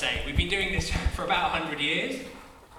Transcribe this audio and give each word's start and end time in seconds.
say. 0.00 0.22
We've 0.24 0.36
been 0.36 0.48
doing 0.48 0.72
this 0.72 0.90
for 1.14 1.24
about 1.24 1.52
100 1.52 1.78
years. 1.78 2.22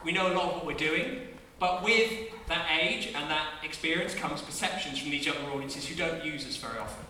We 0.04 0.12
know 0.12 0.34
a 0.34 0.34
lot 0.34 0.46
of 0.46 0.54
what 0.56 0.66
we're 0.66 0.74
doing, 0.74 1.28
but 1.60 1.84
with 1.84 2.12
that 2.48 2.66
age 2.82 3.14
and 3.14 3.30
that 3.30 3.48
experience 3.64 4.16
comes 4.16 4.42
perceptions 4.42 4.98
from 4.98 5.12
these 5.12 5.28
younger 5.28 5.52
audiences 5.52 5.88
who 5.88 5.94
don't 5.94 6.26
use 6.26 6.48
us 6.48 6.58
very 6.58 6.80
often. 6.80 7.06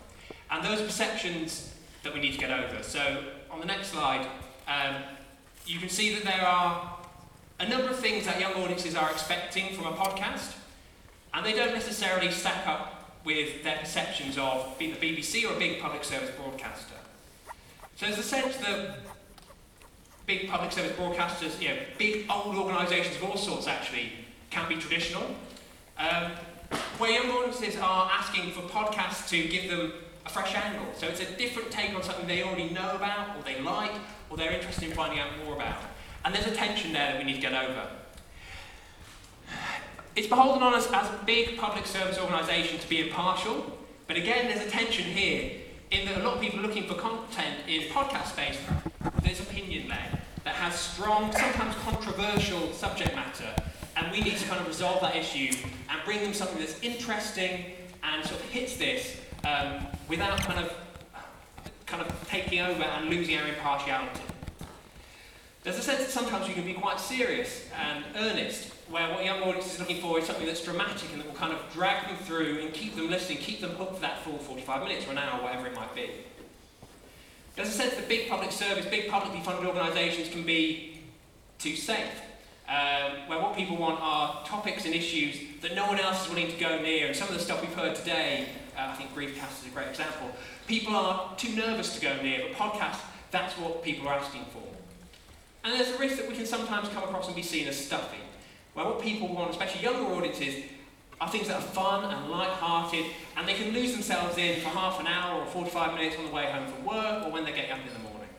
And 0.49 0.65
those 0.65 0.81
perceptions 0.81 1.73
that 2.03 2.13
we 2.13 2.19
need 2.19 2.33
to 2.33 2.37
get 2.37 2.51
over. 2.51 2.83
So 2.83 3.23
on 3.49 3.61
the 3.61 3.65
next 3.65 3.87
slide, 3.87 4.27
um, 4.67 4.95
you 5.65 5.79
can 5.79 5.87
see 5.87 6.13
that 6.15 6.25
there 6.25 6.45
are 6.45 6.97
a 7.61 7.69
number 7.69 7.87
of 7.87 7.99
things 7.99 8.25
that 8.25 8.37
young 8.37 8.53
audiences 8.55 8.95
are 8.95 9.09
expecting 9.11 9.73
from 9.73 9.85
a 9.85 9.93
podcast, 9.93 10.55
and 11.33 11.45
they 11.45 11.53
don't 11.53 11.73
necessarily 11.73 12.31
stack 12.31 12.67
up 12.67 13.15
with 13.23 13.63
their 13.63 13.77
perceptions 13.77 14.37
of 14.37 14.77
being 14.77 14.93
the 14.93 14.99
BBC 14.99 15.49
or 15.49 15.55
a 15.55 15.59
big 15.59 15.79
public 15.79 16.03
service 16.03 16.31
broadcaster. 16.31 16.95
So 17.95 18.07
there's 18.07 18.17
a 18.17 18.23
sense 18.23 18.57
that 18.57 18.97
big 20.31 20.47
public 20.47 20.71
service 20.71 20.93
broadcasters, 20.93 21.61
you 21.61 21.67
know, 21.67 21.75
big 21.97 22.25
old 22.29 22.55
organisations 22.55 23.17
of 23.17 23.23
all 23.25 23.35
sorts 23.35 23.67
actually 23.67 24.13
can 24.49 24.67
be 24.69 24.75
traditional. 24.75 25.23
Um, 25.97 26.31
where 26.97 27.11
young 27.11 27.29
audiences 27.31 27.75
are 27.77 28.09
asking 28.09 28.51
for 28.51 28.61
podcasts 28.61 29.27
to 29.27 29.47
give 29.49 29.69
them 29.69 29.91
a 30.25 30.29
fresh 30.29 30.55
angle. 30.55 30.85
So 30.95 31.07
it's 31.07 31.19
a 31.19 31.29
different 31.37 31.69
take 31.69 31.93
on 31.93 32.01
something 32.01 32.27
they 32.27 32.43
already 32.43 32.69
know 32.69 32.95
about, 32.95 33.35
or 33.35 33.43
they 33.43 33.59
like, 33.61 33.91
or 34.29 34.37
they're 34.37 34.53
interested 34.53 34.85
in 34.89 34.95
finding 34.95 35.19
out 35.19 35.27
more 35.43 35.55
about. 35.55 35.81
And 36.23 36.33
there's 36.33 36.47
a 36.47 36.55
tension 36.55 36.93
there 36.93 37.11
that 37.11 37.17
we 37.17 37.25
need 37.25 37.35
to 37.35 37.41
get 37.41 37.53
over. 37.53 37.89
It's 40.15 40.27
beholden 40.27 40.63
on 40.63 40.73
us 40.73 40.89
as 40.93 41.07
a 41.09 41.19
big 41.25 41.57
public 41.57 41.85
service 41.85 42.17
organisation 42.17 42.79
to 42.79 42.87
be 42.87 43.01
impartial, 43.01 43.77
but 44.07 44.15
again, 44.15 44.47
there's 44.47 44.65
a 44.65 44.69
tension 44.69 45.05
here 45.05 45.51
in 45.89 46.05
that 46.05 46.21
a 46.21 46.23
lot 46.23 46.35
of 46.35 46.41
people 46.41 46.61
looking 46.61 46.87
for 46.87 46.93
content 46.93 47.57
in 47.67 47.81
podcast 47.89 48.27
space 48.27 48.57
there's 49.31 49.39
opinion 49.39 49.70
strong, 50.81 51.31
sometimes 51.31 51.75
controversial 51.75 52.71
subject 52.73 53.15
matter, 53.15 53.53
and 53.95 54.11
we 54.11 54.21
need 54.21 54.37
to 54.37 54.47
kind 54.47 54.59
of 54.59 54.67
resolve 54.67 54.99
that 55.01 55.15
issue 55.15 55.55
and 55.89 56.01
bring 56.05 56.21
them 56.23 56.33
something 56.33 56.57
that's 56.57 56.79
interesting 56.81 57.65
and 58.03 58.25
sort 58.25 58.39
of 58.41 58.49
hits 58.49 58.77
this 58.77 59.17
um, 59.45 59.85
without 60.09 60.39
kind 60.41 60.59
of 60.59 60.73
kind 61.85 62.01
of 62.01 62.27
taking 62.29 62.59
over 62.59 62.81
and 62.81 63.09
losing 63.09 63.37
our 63.37 63.47
impartiality. 63.47 64.21
There's 65.63 65.77
a 65.77 65.81
sense 65.81 65.99
that 65.99 66.09
sometimes 66.09 66.47
we 66.47 66.53
can 66.53 66.65
be 66.65 66.73
quite 66.73 66.99
serious 66.99 67.67
and 67.77 68.03
earnest, 68.15 68.71
where 68.89 69.09
what 69.11 69.23
young 69.23 69.43
audience 69.43 69.73
is 69.73 69.79
looking 69.79 70.01
for 70.01 70.17
is 70.17 70.25
something 70.25 70.45
that's 70.45 70.63
dramatic 70.63 71.11
and 71.11 71.21
that 71.21 71.27
will 71.27 71.35
kind 71.35 71.53
of 71.53 71.59
drag 71.73 72.07
them 72.07 72.17
through 72.23 72.61
and 72.61 72.73
keep 72.73 72.95
them 72.95 73.09
listening, 73.09 73.37
keep 73.37 73.61
them 73.61 73.71
hooked 73.71 73.95
for 73.95 74.01
that 74.01 74.23
full 74.23 74.37
45 74.37 74.83
minutes 74.83 75.05
or 75.05 75.11
an 75.11 75.17
hour, 75.17 75.43
whatever 75.43 75.67
it 75.67 75.75
might 75.75 75.93
be. 75.93 76.09
There's 77.55 77.69
a 77.69 77.73
sense 77.73 77.95
that 77.95 78.07
big 78.07 78.29
public 78.29 78.51
service, 78.51 78.85
big 78.85 79.09
publicly 79.09 79.41
funded 79.41 79.65
organisations 79.65 80.29
can 80.29 80.43
be 80.43 80.99
too 81.59 81.75
safe, 81.75 82.21
um, 82.67 83.27
where 83.27 83.39
what 83.39 83.55
people 83.55 83.75
want 83.75 83.99
are 84.01 84.43
topics 84.45 84.85
and 84.85 84.95
issues 84.95 85.35
that 85.61 85.75
no 85.75 85.85
one 85.85 85.99
else 85.99 86.23
is 86.23 86.29
willing 86.29 86.49
to 86.49 86.57
go 86.57 86.81
near. 86.81 87.07
And 87.07 87.15
some 87.15 87.27
of 87.27 87.33
the 87.33 87.39
stuff 87.41 87.61
we've 87.61 87.73
heard 87.73 87.95
today, 87.95 88.47
uh, 88.77 88.87
I 88.87 88.95
think 88.95 89.13
Briefcast 89.13 89.61
is 89.61 89.67
a 89.67 89.69
great 89.73 89.89
example, 89.89 90.31
people 90.65 90.95
are 90.95 91.35
too 91.35 91.53
nervous 91.55 91.93
to 91.95 92.01
go 92.01 92.15
near, 92.21 92.47
but 92.47 92.57
podcast, 92.57 92.99
that's 93.31 93.57
what 93.57 93.83
people 93.83 94.07
are 94.07 94.13
asking 94.15 94.45
for. 94.45 94.63
And 95.63 95.73
there's 95.73 95.93
a 95.93 95.97
risk 95.97 96.17
that 96.17 96.27
we 96.27 96.35
can 96.35 96.45
sometimes 96.45 96.87
come 96.89 97.03
across 97.03 97.27
and 97.27 97.35
be 97.35 97.43
seen 97.43 97.67
as 97.67 97.85
stuffy, 97.85 98.17
where 98.73 98.85
what 98.85 99.01
people 99.01 99.27
want, 99.27 99.51
especially 99.51 99.83
younger 99.83 100.09
audiences, 100.13 100.63
are 101.21 101.29
things 101.29 101.47
that 101.47 101.57
are 101.57 101.61
fun 101.61 102.03
and 102.03 102.29
light-hearted, 102.29 103.05
and 103.37 103.47
they 103.47 103.53
can 103.53 103.71
lose 103.73 103.93
themselves 103.93 104.37
in 104.37 104.59
for 104.59 104.69
half 104.69 104.99
an 104.99 105.07
hour 105.07 105.39
or 105.39 105.45
45 105.45 105.93
minutes 105.93 106.17
on 106.17 106.25
the 106.25 106.31
way 106.31 106.51
home 106.51 106.67
from 106.67 106.83
work 106.83 107.25
or 107.25 107.31
when 107.31 107.45
they're 107.45 107.55
getting 107.55 107.71
up 107.71 107.79
in 107.79 107.93
the 107.93 108.09
morning. 108.09 108.29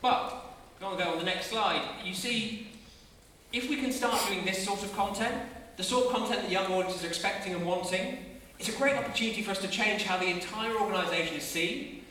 But, 0.00 0.34
if 0.80 0.98
to 0.98 1.04
go 1.04 1.10
on 1.10 1.18
the 1.18 1.24
next 1.24 1.46
slide, 1.46 1.82
you 2.04 2.14
see, 2.14 2.68
if 3.52 3.68
we 3.68 3.76
can 3.76 3.92
start 3.92 4.16
doing 4.28 4.44
this 4.44 4.64
sort 4.64 4.82
of 4.82 4.94
content, 4.96 5.34
the 5.76 5.82
sort 5.82 6.06
of 6.06 6.12
content 6.12 6.42
that 6.42 6.50
young 6.50 6.72
audiences 6.72 7.04
are 7.04 7.08
expecting 7.08 7.54
and 7.54 7.66
wanting, 7.66 8.18
it's 8.58 8.68
a 8.68 8.78
great 8.78 8.96
opportunity 8.96 9.42
for 9.42 9.50
us 9.50 9.58
to 9.58 9.68
change 9.68 10.04
how 10.04 10.16
the 10.16 10.26
entire 10.26 10.76
organisation 10.76 11.36
is 11.36 11.42
seen 11.42 12.02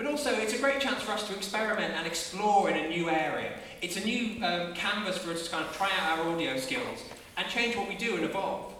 but 0.00 0.08
also, 0.08 0.34
it's 0.34 0.54
a 0.54 0.58
great 0.58 0.80
chance 0.80 1.02
for 1.02 1.12
us 1.12 1.28
to 1.28 1.34
experiment 1.34 1.92
and 1.92 2.06
explore 2.06 2.70
in 2.70 2.86
a 2.86 2.88
new 2.88 3.10
area. 3.10 3.52
It's 3.82 3.98
a 3.98 4.00
new 4.00 4.42
um, 4.42 4.72
canvas 4.72 5.18
for 5.18 5.30
us 5.30 5.44
to 5.44 5.50
kind 5.50 5.62
of 5.62 5.76
try 5.76 5.90
out 6.00 6.18
our 6.18 6.30
audio 6.30 6.56
skills 6.56 7.04
and 7.40 7.50
change 7.50 7.74
what 7.74 7.88
we 7.88 7.94
do 7.94 8.16
and 8.16 8.24
evolve. 8.24 8.74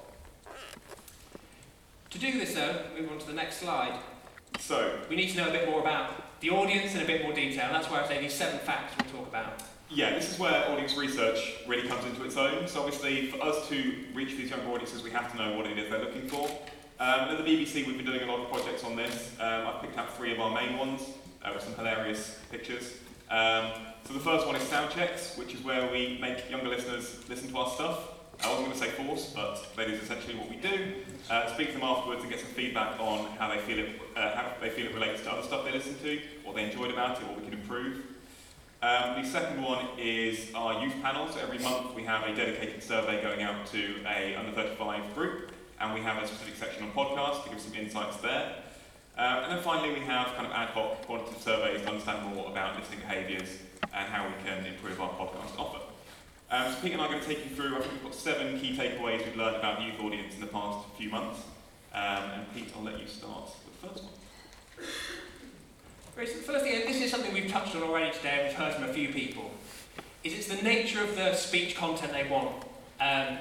To 2.11 2.19
do 2.19 2.39
this, 2.39 2.55
though, 2.55 2.83
move 2.99 3.11
on 3.11 3.19
to 3.19 3.27
the 3.27 3.33
next 3.33 3.57
slide. 3.57 3.99
So, 4.59 4.99
we 5.09 5.17
need 5.17 5.31
to 5.31 5.39
know 5.39 5.49
a 5.49 5.53
bit 5.53 5.69
more 5.69 5.81
about 5.81 6.41
the 6.41 6.51
audience 6.51 6.95
in 6.95 7.01
a 7.01 7.07
bit 7.07 7.23
more 7.23 7.33
detail. 7.33 7.71
That's 7.73 7.89
why 7.89 8.03
I 8.03 8.07
say 8.07 8.21
these 8.21 8.35
seven 8.35 8.59
facts 8.61 8.95
we'll 8.99 9.23
talk 9.23 9.29
about. 9.29 9.63
Yeah, 9.89 10.15
this 10.15 10.31
is 10.31 10.39
where 10.39 10.69
audience 10.71 10.97
research 10.97 11.55
really 11.67 11.89
comes 11.89 12.05
into 12.05 12.23
its 12.25 12.37
own. 12.37 12.69
So, 12.69 12.83
obviously, 12.83 13.29
for 13.29 13.43
us 13.43 13.67
to 13.69 13.95
reach 14.13 14.37
these 14.37 14.51
younger 14.51 14.69
audiences, 14.69 15.03
we 15.03 15.11
have 15.11 15.31
to 15.33 15.39
know 15.39 15.57
what 15.57 15.67
it 15.67 15.79
is 15.79 15.89
they're 15.89 16.01
looking 16.01 16.29
for. 16.29 16.47
Um, 16.99 17.31
at 17.31 17.39
the 17.39 17.45
BBC, 17.45 17.87
we've 17.87 17.97
been 17.97 18.05
doing 18.05 18.23
a 18.23 18.27
lot 18.27 18.41
of 18.41 18.51
projects 18.51 18.85
on 18.85 18.95
this. 18.95 19.35
Um, 19.41 19.69
I've 19.69 19.81
picked 19.81 19.97
out 19.97 20.15
three 20.17 20.33
of 20.33 20.41
our 20.41 20.55
main 20.55 20.77
ones 20.77 21.01
uh, 21.43 21.53
with 21.55 21.63
some 21.63 21.75
hilarious 21.77 22.39
pictures. 22.51 22.99
Um, 23.31 23.71
so 24.05 24.13
the 24.13 24.21
first 24.21 24.47
one 24.47 24.57
is 24.57 24.63
sound 24.65 24.91
checks, 24.91 25.39
which 25.39 25.55
is 25.55 25.63
where 25.63 25.91
we 25.91 26.19
make 26.21 26.51
younger 26.51 26.69
listeners 26.69 27.27
listen 27.29 27.49
to 27.49 27.57
our 27.57 27.71
stuff. 27.71 28.20
I 28.43 28.49
wasn't 28.49 28.69
going 28.69 28.73
to 28.73 28.79
say 28.79 28.91
force, 28.91 29.33
but 29.35 29.77
that 29.77 29.89
is 29.91 30.03
essentially 30.03 30.35
what 30.35 30.49
we 30.49 30.57
do. 30.57 30.95
Uh, 31.29 31.53
speak 31.53 31.69
to 31.69 31.73
them 31.75 31.83
afterwards 31.83 32.23
and 32.23 32.31
get 32.31 32.41
some 32.41 32.49
feedback 32.51 32.99
on 32.99 33.27
how 33.39 33.49
they 33.55 33.59
feel 33.59 33.79
it, 33.79 34.01
uh, 34.17 34.35
how 34.35 34.53
they 34.61 34.71
feel 34.71 34.87
it 34.87 34.95
relates 34.95 35.23
to 35.23 35.31
other 35.31 35.43
stuff 35.43 35.65
they 35.65 35.73
listen 35.73 35.97
to, 36.03 36.21
what 36.45 36.57
they 36.57 36.65
enjoyed 36.65 36.91
about 36.91 37.21
it, 37.21 37.27
what 37.27 37.39
we 37.39 37.45
can 37.45 37.55
improve. 37.55 38.03
Um, 38.83 39.23
the 39.23 39.29
second 39.29 39.63
one 39.63 39.85
is 39.99 40.51
our 40.55 40.83
youth 40.83 40.95
panel. 41.03 41.29
So 41.29 41.41
every 41.41 41.59
month 41.59 41.95
we 41.95 42.03
have 42.05 42.27
a 42.27 42.35
dedicated 42.35 42.83
survey 42.83 43.21
going 43.23 43.43
out 43.43 43.67
to 43.67 43.97
a 44.07 44.35
under 44.37 44.53
35 44.53 45.15
group 45.15 45.53
and 45.79 45.95
we 45.95 46.01
have 46.01 46.23
a 46.23 46.27
specific 46.27 46.57
section 46.57 46.85
on 46.85 46.93
podcasts 46.93 47.45
to 47.45 47.51
give 47.51 47.61
some 47.61 47.75
insights 47.75 48.17
there. 48.19 48.55
Uh, 49.19 49.43
and 49.45 49.53
then 49.53 49.63
finally, 49.63 49.93
we 49.93 50.01
have 50.01 50.29
kind 50.35 50.47
of 50.47 50.53
ad 50.53 50.69
hoc 50.69 51.03
quantitative 51.03 51.43
surveys 51.43 51.83
to 51.83 51.89
understand 51.89 52.35
more 52.35 52.51
about 52.51 52.79
listening 52.79 53.01
behaviours 53.01 53.59
and 53.93 54.09
how 54.09 54.27
we 54.27 54.33
can 54.45 54.65
improve 54.65 54.99
our 55.01 55.11
podcast 55.11 55.59
offer. 55.59 55.90
Um, 56.53 56.73
so 56.73 56.81
Pete 56.81 56.93
and 56.93 57.01
I 57.01 57.05
are 57.05 57.09
going 57.09 57.21
to 57.21 57.27
take 57.27 57.49
you 57.49 57.55
through, 57.55 57.77
I 57.77 57.81
think 57.81 57.93
we've 57.93 58.03
got 58.03 58.15
seven 58.15 58.59
key 58.59 58.77
takeaways 58.77 59.25
we've 59.25 59.37
learned 59.37 59.57
about 59.57 59.79
the 59.79 59.85
youth 59.85 60.01
audience 60.01 60.35
in 60.35 60.41
the 60.41 60.49
past 60.49 60.85
few 60.99 61.09
months. 61.09 61.43
Um, 61.95 62.25
and 62.35 62.55
Pete, 62.55 62.73
I'll 62.77 62.83
let 62.83 63.01
you 63.01 63.07
start 63.07 63.51
with 63.65 63.81
the 63.81 63.89
first 63.89 64.05
one. 64.05 64.13
Great, 66.17 66.29
so 66.29 66.39
the 66.39 66.43
first 66.43 66.65
thing, 66.65 66.75
and 66.75 66.93
this 66.93 67.01
is 67.01 67.11
something 67.11 67.33
we've 67.33 67.51
touched 67.51 67.77
on 67.77 67.85
already 67.85 68.11
today, 68.17 68.39
and 68.39 68.49
we've 68.49 68.57
heard 68.57 68.75
from 68.75 68.85
a 68.85 68.93
few 68.93 69.11
people, 69.11 69.53
is 70.25 70.35
it's 70.35 70.49
the 70.49 70.61
nature 70.63 71.03
of 71.05 71.15
the 71.15 71.35
speech 71.35 71.77
content 71.77 72.13
they 72.13 72.29
want. 72.29 72.65
Um, 73.01 73.39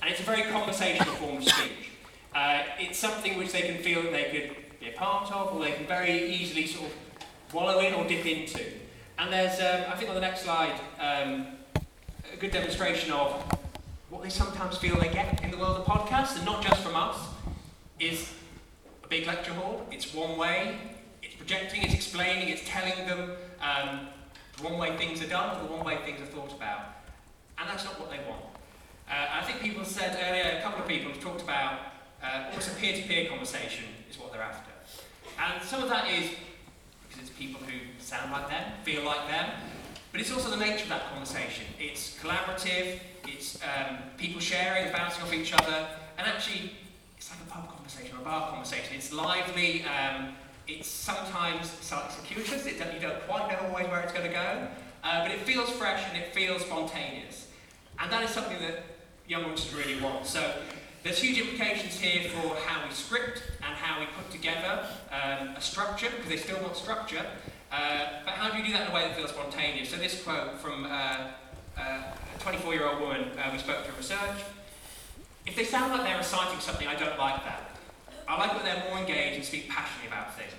and 0.00 0.10
it's 0.10 0.20
a 0.20 0.24
very 0.24 0.42
conversational 0.44 1.14
form 1.16 1.36
of 1.38 1.44
speech. 1.44 1.90
Uh, 2.34 2.62
it's 2.78 2.98
something 2.98 3.36
which 3.36 3.52
they 3.52 3.62
can 3.62 3.82
feel 3.82 4.02
that 4.02 4.12
they 4.12 4.24
could 4.24 4.80
be 4.80 4.88
a 4.88 4.92
part 4.92 5.30
of, 5.30 5.54
or 5.54 5.62
they 5.62 5.72
can 5.72 5.86
very 5.86 6.34
easily 6.34 6.66
sort 6.66 6.86
of 6.86 7.54
wallow 7.54 7.80
in 7.80 7.92
or 7.92 8.06
dip 8.08 8.24
into. 8.24 8.64
And 9.18 9.30
there's, 9.30 9.60
um, 9.60 9.92
I 9.92 9.96
think 9.96 10.08
on 10.08 10.14
the 10.14 10.20
next 10.22 10.42
slide, 10.42 10.78
um, 10.98 11.55
a 12.36 12.38
good 12.38 12.50
demonstration 12.50 13.12
of 13.12 13.32
what 14.10 14.22
they 14.22 14.28
sometimes 14.28 14.76
feel 14.76 14.94
they 14.96 15.08
get 15.08 15.42
in 15.42 15.50
the 15.50 15.56
world 15.56 15.78
of 15.78 15.86
podcasts, 15.86 16.36
and 16.36 16.44
not 16.44 16.62
just 16.62 16.82
from 16.82 16.94
us, 16.94 17.16
is 17.98 18.30
a 19.02 19.08
big 19.08 19.26
lecture 19.26 19.54
hall. 19.54 19.86
It's 19.90 20.12
one 20.12 20.36
way, 20.36 20.76
it's 21.22 21.34
projecting, 21.34 21.82
it's 21.82 21.94
explaining, 21.94 22.50
it's 22.50 22.62
telling 22.66 23.06
them 23.06 23.30
um, 23.62 24.08
the 24.58 24.64
one 24.64 24.76
way 24.76 24.94
things 24.98 25.22
are 25.22 25.28
done, 25.28 25.66
the 25.66 25.72
one 25.72 25.84
way 25.84 25.96
things 26.04 26.20
are 26.20 26.26
thought 26.26 26.52
about. 26.52 26.80
And 27.58 27.70
that's 27.70 27.84
not 27.84 27.98
what 27.98 28.10
they 28.10 28.18
want. 28.28 28.42
Uh, 29.08 29.40
I 29.40 29.42
think 29.42 29.60
people 29.60 29.84
said 29.84 30.18
earlier, 30.28 30.58
a 30.58 30.62
couple 30.62 30.82
of 30.82 30.88
people 30.88 31.12
have 31.12 31.20
talked 31.20 31.40
about 31.40 31.78
uh, 32.22 32.48
almost 32.48 32.70
a 32.70 32.74
peer-to-peer 32.74 33.30
conversation 33.30 33.84
is 34.10 34.18
what 34.18 34.30
they're 34.30 34.42
after. 34.42 34.72
And 35.38 35.62
some 35.62 35.82
of 35.82 35.88
that 35.88 36.10
is 36.10 36.30
because 37.08 37.28
it's 37.28 37.38
people 37.38 37.62
who 37.62 37.78
sound 37.98 38.30
like 38.30 38.50
them, 38.50 38.72
feel 38.82 39.04
like 39.04 39.26
them, 39.28 39.50
but 40.16 40.22
it's 40.22 40.32
also 40.32 40.48
the 40.48 40.56
nature 40.56 40.84
of 40.84 40.88
that 40.88 41.10
conversation. 41.10 41.66
It's 41.78 42.16
collaborative, 42.18 43.00
it's 43.28 43.58
um, 43.62 43.98
people 44.16 44.40
sharing, 44.40 44.84
and 44.84 44.92
bouncing 44.94 45.22
off 45.22 45.34
each 45.34 45.52
other, 45.52 45.88
and 46.16 46.26
actually, 46.26 46.72
it's 47.18 47.30
like 47.30 47.38
a 47.46 47.50
pub 47.50 47.68
conversation 47.68 48.16
or 48.16 48.22
a 48.22 48.24
bar 48.24 48.48
conversation. 48.48 48.96
It's 48.96 49.12
lively, 49.12 49.84
um, 49.84 50.32
it's 50.66 50.88
sometimes 50.88 51.70
circuitous, 51.82 52.64
it, 52.64 52.78
you 52.94 52.98
don't 52.98 53.20
quite 53.28 53.50
know 53.50 53.68
always 53.68 53.88
where 53.88 54.00
it's 54.00 54.14
going 54.14 54.26
to 54.26 54.32
go, 54.32 54.68
uh, 55.04 55.22
but 55.22 55.32
it 55.32 55.40
feels 55.40 55.68
fresh 55.68 56.02
and 56.08 56.16
it 56.16 56.32
feels 56.32 56.62
spontaneous. 56.62 57.48
And 57.98 58.10
that 58.10 58.22
is 58.22 58.30
something 58.30 58.58
that 58.60 58.84
young 59.28 59.42
audiences 59.42 59.74
really 59.74 60.00
want. 60.00 60.24
So 60.24 60.50
there's 61.02 61.18
huge 61.18 61.38
implications 61.38 62.00
here 62.00 62.30
for 62.30 62.56
how 62.64 62.88
we 62.88 62.94
script 62.94 63.42
and 63.58 63.76
how 63.76 64.00
we 64.00 64.06
put 64.16 64.30
together 64.30 64.86
um, 65.12 65.48
a 65.48 65.60
structure, 65.60 66.08
because 66.16 66.30
they 66.30 66.38
still 66.38 66.62
want 66.62 66.74
structure. 66.74 67.26
Uh, 67.76 68.24
but 68.24 68.34
how 68.34 68.50
do 68.50 68.56
you 68.58 68.64
do 68.64 68.72
that 68.72 68.86
in 68.86 68.92
a 68.92 68.94
way 68.94 69.02
that 69.02 69.16
feels 69.16 69.30
spontaneous? 69.30 69.90
So 69.90 69.96
this 69.96 70.22
quote 70.22 70.54
from 70.58 70.86
uh, 70.86 70.88
uh, 70.88 71.80
a 71.80 72.38
24-year-old 72.38 73.00
woman 73.00 73.28
uh, 73.38 73.50
we 73.52 73.58
spoke 73.58 73.84
to 73.84 73.90
in 73.90 73.96
research. 73.96 74.40
If 75.46 75.56
they 75.56 75.64
sound 75.64 75.92
like 75.92 76.04
they're 76.04 76.16
reciting 76.16 76.58
something, 76.60 76.88
I 76.88 76.94
don't 76.94 77.18
like 77.18 77.44
that. 77.44 77.76
I 78.26 78.38
like 78.38 78.54
when 78.54 78.64
they're 78.64 78.84
more 78.88 78.98
engaged 78.98 79.36
and 79.36 79.44
speak 79.44 79.68
passionately 79.68 80.08
about 80.08 80.34
things. 80.36 80.52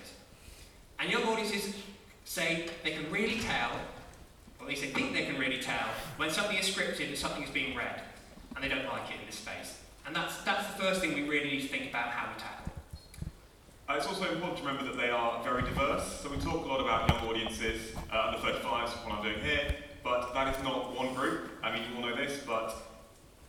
And 0.99 1.09
young 1.09 1.23
audiences 1.23 1.73
say 2.23 2.69
they 2.83 2.91
can 2.91 3.11
really 3.11 3.39
tell 3.39 3.71
or 4.59 4.63
at 4.63 4.69
least 4.69 4.81
they 4.81 4.89
think 4.89 5.13
they 5.13 5.25
can 5.25 5.37
really 5.37 5.59
tell, 5.59 5.87
when 6.17 6.29
something 6.29 6.57
is 6.57 6.67
scripted 6.69 7.09
and 7.09 7.17
something 7.17 7.43
is 7.43 7.49
being 7.49 7.75
read, 7.75 8.01
and 8.55 8.63
they 8.63 8.69
don't 8.69 8.85
like 8.85 9.09
it 9.09 9.19
in 9.19 9.25
this 9.25 9.35
space. 9.35 9.79
And 10.05 10.15
that's, 10.15 10.41
that's 10.43 10.67
the 10.67 10.81
first 10.81 11.01
thing 11.01 11.13
we 11.13 11.27
really 11.27 11.51
need 11.51 11.61
to 11.61 11.67
think 11.67 11.89
about 11.89 12.07
how 12.07 12.31
we 12.33 12.39
tackle. 12.39 12.66
Uh, 13.89 13.93
it's 13.93 14.05
also 14.05 14.29
important 14.29 14.57
to 14.57 14.65
remember 14.65 14.83
that 14.83 14.97
they 14.97 15.09
are 15.09 15.41
very 15.43 15.61
diverse. 15.61 16.19
So 16.21 16.29
we 16.29 16.35
talk 16.37 16.65
a 16.65 16.67
lot 16.67 16.81
about 16.81 17.07
young 17.07 17.25
audiences, 17.29 17.93
uh, 18.11 18.25
under 18.27 18.37
35s, 18.39 18.89
what 19.05 19.13
I'm 19.13 19.23
doing 19.23 19.39
here, 19.39 19.75
but 20.03 20.33
that 20.33 20.53
is 20.53 20.61
not 20.61 20.93
one 20.93 21.13
group. 21.13 21.49
I 21.63 21.71
mean, 21.71 21.83
you 21.89 21.95
all 21.95 22.09
know 22.09 22.13
this, 22.13 22.43
but 22.45 22.75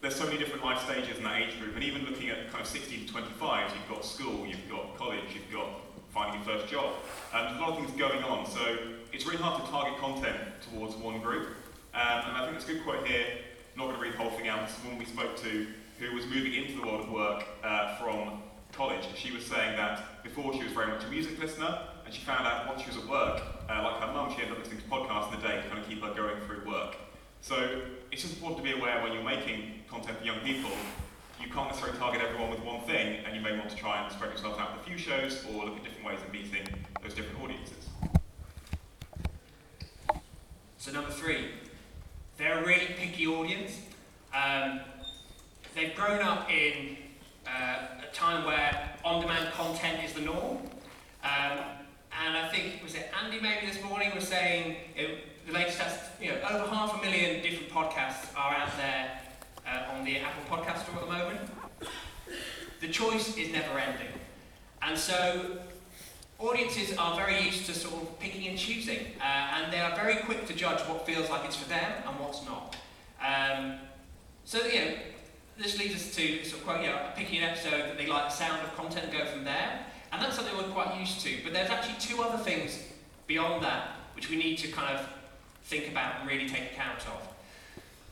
there's 0.00 0.14
so 0.14 0.26
many 0.26 0.38
different 0.38 0.64
life 0.64 0.80
stages 0.84 1.18
in 1.18 1.24
that 1.24 1.42
age 1.42 1.58
group, 1.58 1.74
and 1.74 1.82
even 1.82 2.04
looking 2.04 2.30
at 2.30 2.52
kind 2.52 2.62
of 2.62 2.68
16 2.68 3.06
to 3.06 3.12
25s, 3.12 3.70
you've 3.74 3.88
got 3.88 4.04
school, 4.04 4.46
you've 4.46 4.68
got 4.70 4.96
college, 4.96 5.24
you've 5.34 5.52
got 5.52 5.80
finding 6.10 6.40
your 6.40 6.56
first 6.56 6.70
job. 6.70 6.94
Um, 7.34 7.46
there's 7.46 7.56
a 7.56 7.60
lot 7.60 7.70
of 7.70 7.76
things 7.78 7.98
going 7.98 8.22
on, 8.22 8.46
so 8.46 8.78
it's 9.12 9.26
really 9.26 9.38
hard 9.38 9.64
to 9.64 9.68
target 9.72 9.98
content 9.98 10.38
towards 10.70 10.94
one 10.94 11.20
group. 11.20 11.48
Um, 11.94 12.22
and 12.28 12.36
I 12.36 12.46
think 12.46 12.52
there's 12.52 12.70
a 12.70 12.74
good 12.74 12.84
quote 12.84 13.08
here, 13.08 13.26
I'm 13.74 13.78
not 13.78 13.86
going 13.86 13.96
to 13.96 14.02
read 14.02 14.12
the 14.14 14.18
whole 14.18 14.30
thing 14.38 14.46
out, 14.46 14.62
it's 14.62 14.74
someone 14.74 14.98
we 14.98 15.04
spoke 15.04 15.36
to 15.42 15.66
who 15.98 16.14
was 16.14 16.26
moving 16.26 16.54
into 16.54 16.80
the 16.80 16.86
world 16.86 17.00
of 17.00 17.10
work 17.10 17.44
uh, 17.64 17.96
from 17.96 18.40
college. 18.78 19.04
She 19.16 19.32
was 19.32 19.44
saying 19.44 19.76
that 19.76 20.22
before 20.22 20.54
she 20.54 20.62
was 20.62 20.72
very 20.72 20.86
much 20.86 21.04
a 21.04 21.08
music 21.08 21.36
listener, 21.40 21.80
and 22.04 22.14
she 22.14 22.22
found 22.22 22.46
out 22.46 22.68
once 22.68 22.80
she 22.80 22.86
was 22.86 22.96
at 22.96 23.08
work, 23.08 23.42
uh, 23.68 23.82
like 23.82 24.00
her 24.00 24.12
mum, 24.12 24.30
she 24.30 24.40
ended 24.40 24.52
up 24.52 24.58
listening 24.62 24.80
to 24.80 24.86
podcasts 24.86 25.34
in 25.34 25.40
the 25.40 25.48
day 25.48 25.56
to 25.60 25.68
kind 25.68 25.80
of 25.80 25.88
keep 25.88 26.00
her 26.00 26.14
going 26.14 26.40
through 26.46 26.64
work. 26.64 26.94
So 27.40 27.82
it's 28.12 28.22
just 28.22 28.34
important 28.34 28.64
to 28.64 28.72
be 28.72 28.78
aware 28.78 29.02
when 29.02 29.12
you're 29.12 29.24
making 29.24 29.82
content 29.90 30.18
for 30.18 30.24
young 30.24 30.38
people, 30.40 30.70
you 31.42 31.48
can't 31.48 31.68
necessarily 31.68 31.98
target 31.98 32.22
everyone 32.22 32.50
with 32.50 32.62
one 32.62 32.80
thing, 32.82 33.18
and 33.26 33.34
you 33.34 33.42
may 33.42 33.58
want 33.58 33.68
to 33.68 33.76
try 33.76 34.00
and 34.00 34.12
spread 34.12 34.30
yourself 34.30 34.60
out 34.60 34.76
with 34.76 34.86
a 34.86 34.88
few 34.88 34.96
shows 34.96 35.44
or 35.46 35.64
look 35.64 35.76
at 35.76 35.82
different 35.82 36.06
ways 36.06 36.20
of 36.24 36.32
meeting 36.32 36.64
those 37.02 37.14
different 37.14 37.42
audiences. 37.42 37.88
So 40.78 40.92
number 40.92 41.10
three, 41.10 41.46
they're 42.36 42.62
a 42.62 42.64
really 42.64 42.94
picky 42.96 43.26
audience. 43.26 43.80
Um, 44.32 44.80
they've 45.74 45.96
grown 45.96 46.20
up 46.20 46.48
in 46.48 46.96
uh, 47.44 47.87
a 48.10 48.14
time 48.14 48.44
where 48.44 48.90
on-demand 49.04 49.52
content 49.52 50.04
is 50.04 50.12
the 50.12 50.20
norm. 50.20 50.58
Um, 51.22 51.58
and 52.24 52.36
I 52.36 52.48
think, 52.52 52.82
was 52.82 52.94
it 52.94 53.10
Andy 53.22 53.40
maybe 53.40 53.66
this 53.66 53.82
morning 53.82 54.12
was 54.14 54.26
saying, 54.26 54.76
it, 54.96 55.46
the 55.46 55.52
latest 55.52 55.78
stats, 55.78 56.20
you 56.20 56.30
know, 56.30 56.38
over 56.50 56.68
half 56.68 56.98
a 56.98 57.04
million 57.04 57.42
different 57.42 57.70
podcasts 57.70 58.34
are 58.36 58.54
out 58.54 58.76
there 58.76 59.20
uh, 59.66 59.94
on 59.94 60.04
the 60.04 60.18
Apple 60.18 60.56
Podcast 60.56 60.82
Store 60.82 60.96
at 60.96 61.00
the 61.00 61.12
moment. 61.12 61.40
The 62.80 62.88
choice 62.88 63.36
is 63.36 63.52
never 63.52 63.78
ending. 63.78 64.12
And 64.82 64.96
so 64.96 65.58
audiences 66.38 66.96
are 66.96 67.16
very 67.16 67.42
used 67.42 67.66
to 67.66 67.74
sort 67.74 67.94
of 67.94 68.20
picking 68.20 68.46
and 68.48 68.58
choosing, 68.58 69.06
uh, 69.20 69.24
and 69.24 69.72
they 69.72 69.80
are 69.80 69.94
very 69.96 70.16
quick 70.16 70.46
to 70.46 70.54
judge 70.54 70.80
what 70.82 71.04
feels 71.04 71.28
like 71.30 71.44
it's 71.44 71.56
for 71.56 71.68
them 71.68 71.92
and 72.06 72.20
what's 72.20 72.44
not. 72.44 72.76
Um, 73.20 73.78
so, 74.44 74.64
you 74.64 74.80
know, 74.80 74.94
this 75.58 75.78
leads 75.78 75.94
us 75.96 76.14
to 76.14 76.44
sort 76.44 76.60
of 76.60 76.66
quite, 76.66 76.82
you 76.82 76.88
know, 76.88 76.98
picking 77.16 77.38
an 77.38 77.50
episode 77.50 77.80
that 77.80 77.98
they 77.98 78.06
like 78.06 78.30
the 78.30 78.34
sound 78.34 78.62
of 78.62 78.74
content 78.76 79.06
and 79.06 79.12
go 79.12 79.26
from 79.26 79.44
there. 79.44 79.84
And 80.12 80.22
that's 80.22 80.36
something 80.36 80.56
we're 80.56 80.72
quite 80.72 80.98
used 80.98 81.20
to. 81.20 81.36
But 81.42 81.52
there's 81.52 81.68
actually 81.68 81.96
two 81.98 82.22
other 82.22 82.38
things 82.38 82.82
beyond 83.26 83.62
that 83.64 83.90
which 84.14 84.30
we 84.30 84.36
need 84.36 84.56
to 84.58 84.68
kind 84.68 84.98
of 84.98 85.06
think 85.64 85.88
about 85.88 86.20
and 86.20 86.28
really 86.28 86.48
take 86.48 86.72
account 86.72 86.98
of. 87.00 87.28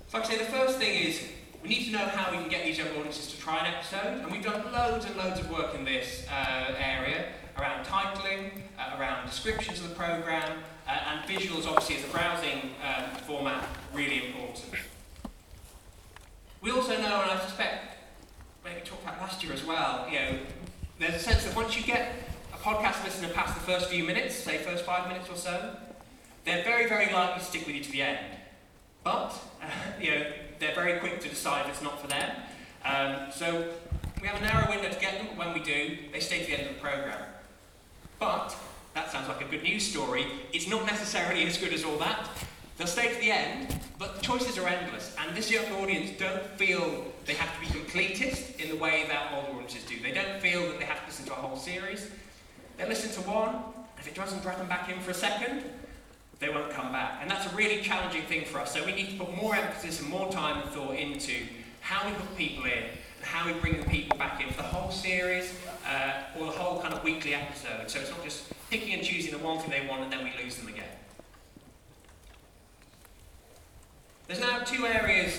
So, 0.09 0.19
like 0.19 0.27
I 0.27 0.31
say, 0.31 0.39
the 0.39 0.45
first 0.45 0.79
thing 0.79 1.03
is 1.03 1.21
we 1.63 1.69
need 1.69 1.87
to 1.87 1.91
know 1.91 2.07
how 2.07 2.31
we 2.31 2.39
can 2.39 2.49
get 2.49 2.65
these 2.65 2.79
young 2.79 2.89
audiences 2.91 3.33
to 3.33 3.41
try 3.41 3.59
an 3.59 3.75
episode. 3.75 4.23
And 4.23 4.31
we've 4.31 4.45
done 4.45 4.73
loads 4.73 5.05
and 5.05 5.17
loads 5.17 5.41
of 5.41 5.51
work 5.51 5.75
in 5.75 5.85
this 5.85 6.27
uh, 6.31 6.75
area 6.79 7.27
around 7.59 7.85
titling, 7.87 8.51
uh, 8.79 8.99
around 9.01 9.27
descriptions 9.27 9.81
of 9.81 9.89
the 9.89 9.95
program, 9.95 10.59
uh, 10.87 10.91
and 10.91 11.29
visuals, 11.29 11.67
obviously, 11.67 11.97
as 11.97 12.05
a 12.05 12.09
browsing 12.09 12.71
um, 12.85 13.17
format, 13.27 13.67
really 13.93 14.27
important. 14.27 14.75
We 16.61 16.71
also 16.71 16.97
know, 16.97 17.23
and 17.23 17.31
I 17.31 17.39
suspect 17.41 17.97
maybe 18.65 18.81
talked 18.81 19.03
about 19.05 19.21
last 19.21 19.45
year 19.45 19.53
as 19.53 19.65
well, 19.65 20.07
you 20.11 20.19
know, 20.19 20.39
there's 20.99 21.15
a 21.15 21.19
sense 21.19 21.45
that 21.45 21.55
once 21.55 21.77
you 21.77 21.85
get 21.85 22.13
a 22.53 22.57
podcast 22.57 23.05
listener 23.05 23.29
past 23.29 23.55
the 23.55 23.61
first 23.61 23.89
few 23.91 24.03
minutes, 24.03 24.35
say 24.35 24.59
first 24.59 24.85
five 24.85 25.09
minutes 25.09 25.29
or 25.31 25.37
so, 25.37 25.77
they're 26.45 26.65
very, 26.65 26.89
very 26.89 27.13
likely 27.13 27.39
to 27.41 27.45
stick 27.45 27.67
with 27.67 27.77
you 27.77 27.83
to 27.83 27.93
the 27.93 28.03
end. 28.03 28.19
But, 29.05 29.33
uh, 29.63 29.67
you 30.01 30.11
know, 30.11 30.27
they're 30.59 30.75
very 30.75 30.99
quick 30.99 31.21
to 31.21 31.29
decide 31.29 31.69
it's 31.69 31.83
not 31.83 32.01
for 32.01 32.09
them. 32.09 32.31
Um, 32.85 33.31
so 33.31 33.73
we 34.21 34.27
have 34.27 34.41
a 34.41 34.45
narrow 34.45 34.71
window 34.71 34.89
to 34.89 35.01
get 35.01 35.19
them. 35.19 35.37
When 35.37 35.53
we 35.53 35.61
do, 35.61 35.99
they 36.13 36.21
stay 36.21 36.41
to 36.41 36.47
the 36.47 36.59
end 36.59 36.69
of 36.69 36.75
the 36.75 36.81
program. 36.81 37.19
But 38.19 38.57
that 38.95 39.13
sounds 39.13 39.29
like 39.29 39.43
a 39.43 39.45
good 39.45 39.63
news 39.63 39.87
story. 39.87 40.27
It's 40.53 40.69
not 40.69 40.87
necessarily 40.87 41.45
as 41.47 41.59
good 41.59 41.73
as 41.73 41.85
all 41.85 41.99
that. 41.99 42.29
They'll 42.77 42.87
stay 42.87 43.13
to 43.13 43.21
the 43.21 43.31
end, 43.31 43.75
but 43.99 44.17
the 44.17 44.23
choices 44.23 44.59
are 44.59 44.69
endless. 44.69 45.15
And 45.19 45.35
this 45.35 45.51
young 45.51 45.65
audience 45.81 46.19
don't 46.19 46.45
feel 46.59 47.07
they 47.25 47.35
have 47.35 47.55
to 47.55 47.61
be 47.61 47.67
completist 47.67 48.61
in 48.61 48.69
the 48.69 48.77
way 48.77 49.07
that 49.09 49.33
older 49.33 49.53
audiences 49.53 49.85
do. 49.85 49.99
They 50.03 50.13
don't 50.13 50.41
feel 50.41 50.61
that 50.69 50.79
they 50.79 50.85
have 50.85 51.01
to 51.01 51.07
listen 51.07 51.25
to 51.27 51.33
a 51.33 51.37
whole 51.37 51.57
series. 51.57 52.11
They 52.77 52.87
listen 52.87 53.11
to 53.23 53.29
one, 53.29 53.57
if 53.99 54.07
it 54.07 54.15
doesn't 54.15 54.43
drag 54.43 54.59
them 54.59 54.69
back 54.69 54.91
in 54.91 55.01
for 55.01 55.11
a 55.11 55.15
second, 55.15 55.65
they 56.39 56.51
won't 56.51 56.71
come 56.71 56.93
back. 56.93 57.21
And 57.23 57.31
that's 57.31 57.51
a 57.51 57.57
really 57.57 57.81
challenging 57.81 58.23
thing 58.23 58.45
for 58.45 58.61
us. 58.61 58.75
So 58.75 58.85
we 58.85 58.93
need 58.93 59.11
to 59.11 59.25
put 59.25 59.35
more 59.35 59.57
emphasis 59.57 60.01
and 60.01 60.11
more 60.11 60.31
time 60.31 60.61
and 60.61 60.71
thought 60.71 60.97
into 60.97 61.33
how 61.81 62.07
we 62.07 62.15
put 62.15 62.37
people 62.37 62.65
in 62.67 62.73
and 62.73 63.25
how 63.25 63.47
we 63.47 63.59
bring 63.59 63.81
the 63.81 63.89
people 63.89 64.19
back 64.19 64.43
in 64.43 64.51
for 64.51 64.59
the 64.59 64.69
whole 64.69 64.91
series 64.91 65.55
uh, 65.89 66.39
or 66.39 66.47
the 66.47 66.53
whole 66.53 66.83
kind 66.83 66.93
of 66.93 67.03
weekly 67.03 67.35
episode. 67.35 67.89
So 67.91 68.01
it's 68.01 68.11
not 68.11 68.23
just 68.23 68.53
picking 68.71 68.93
and 68.93 69.03
choosing 69.03 69.33
the 69.33 69.39
one 69.39 69.59
thing 69.61 69.71
they 69.71 69.89
want 69.89 70.03
and 70.03 70.13
then 70.13 70.25
we 70.25 70.33
lose 70.43 70.57
them 70.57 70.69
again. 70.69 70.85
There's 74.27 74.41
now 74.41 74.59
two 74.65 74.85
areas 74.87 75.39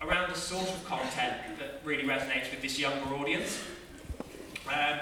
around 0.00 0.32
the 0.32 0.38
sort 0.38 0.66
of 0.66 0.82
content 0.86 1.36
that 1.58 1.82
really 1.84 2.04
resonates 2.04 2.50
with 2.50 2.62
this 2.62 2.78
younger 2.78 3.14
audience. 3.16 3.62
Um, 4.66 5.00